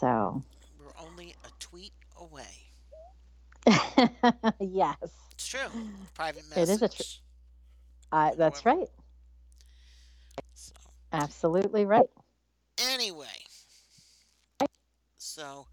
[0.00, 0.42] So,
[0.80, 2.42] We're only a tweet away.
[4.60, 4.96] yes,
[5.32, 5.68] It's true.
[6.14, 6.62] Private message.
[6.62, 7.02] It is a tr-
[8.12, 8.88] uh, that's right.
[10.54, 10.72] So,
[11.12, 12.08] Absolutely right.
[12.78, 13.46] Anyway,
[15.18, 15.66] so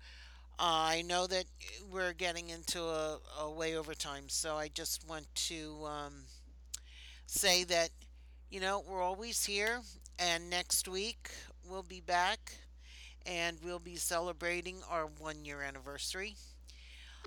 [0.59, 1.45] uh, I know that
[1.91, 6.13] we're getting into a, a way over time, so I just want to um,
[7.25, 7.89] say that
[8.49, 9.81] you know we're always here,
[10.19, 11.31] and next week
[11.67, 12.53] we'll be back,
[13.25, 16.35] and we'll be celebrating our one year anniversary.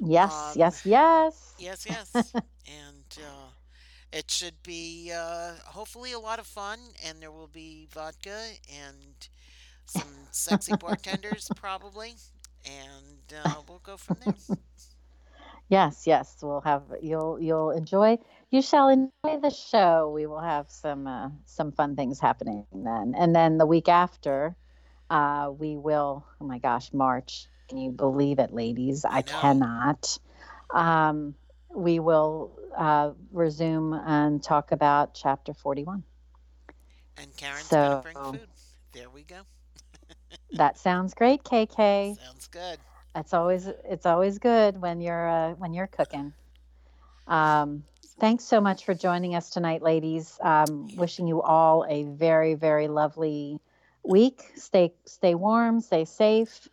[0.00, 1.54] Yes, Um, yes, yes.
[1.58, 2.34] Yes, yes.
[2.66, 3.50] and uh,
[4.12, 9.28] it should be uh, hopefully a lot of fun, and there will be vodka and
[9.86, 12.14] some sexy bartenders, probably.
[12.66, 14.56] And uh, we'll go from there.
[15.68, 16.36] Yes, yes.
[16.42, 18.18] We'll have you'll you'll enjoy
[18.50, 20.12] you shall enjoy the show.
[20.14, 23.14] We will have some uh, some fun things happening then.
[23.16, 24.54] And then the week after,
[25.10, 27.46] uh, we will oh my gosh, March.
[27.68, 29.04] Can you believe it, ladies?
[29.04, 30.18] I, I cannot.
[30.72, 31.34] Um,
[31.74, 36.04] we will uh, resume and talk about chapter 41.
[37.16, 38.48] And Karen's going to bring food.
[38.92, 39.40] There we go.
[40.52, 42.18] That sounds great, KK.
[42.18, 42.78] Sounds good.
[43.14, 46.32] It's always it's always good when you're uh, when you're cooking.
[47.26, 47.84] Um,
[48.20, 50.38] thanks so much for joining us tonight, ladies.
[50.40, 53.58] Um, wishing you all a very very lovely
[54.04, 54.42] week.
[54.56, 56.68] Stay stay warm, stay safe.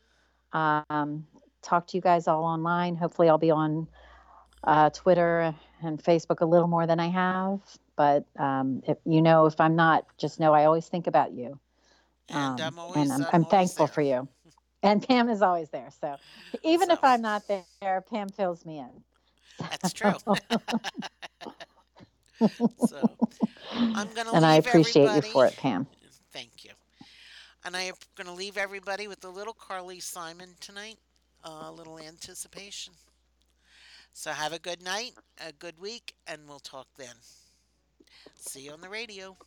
[0.52, 1.26] Um,
[1.61, 2.95] talk to you guys all online.
[2.95, 3.88] Hopefully, I'll be on
[4.64, 7.60] uh, Twitter and Facebook a little more than I have.
[7.95, 11.60] But um, if you know, if I'm not, just know I always think about you.
[12.30, 13.94] And Um, I'm always, and I'm, I'm I'm thankful there.
[13.94, 14.28] for you.
[14.84, 15.90] And Pam is always there.
[16.02, 16.18] So
[16.64, 19.04] even if I'm not there, Pam fills me in.
[19.70, 20.18] That's true.
[22.78, 23.18] so
[23.94, 25.28] I'm going to and I appreciate everybody.
[25.28, 25.88] you for it, Pam.
[26.34, 26.72] Thank you.
[27.66, 31.00] And I am going to leave everybody with a little Carly Simon tonight,
[31.44, 32.94] a little anticipation.
[34.14, 35.14] So have a good night,
[35.45, 37.16] a good week, and we'll talk then.
[38.36, 39.38] See you on the radio.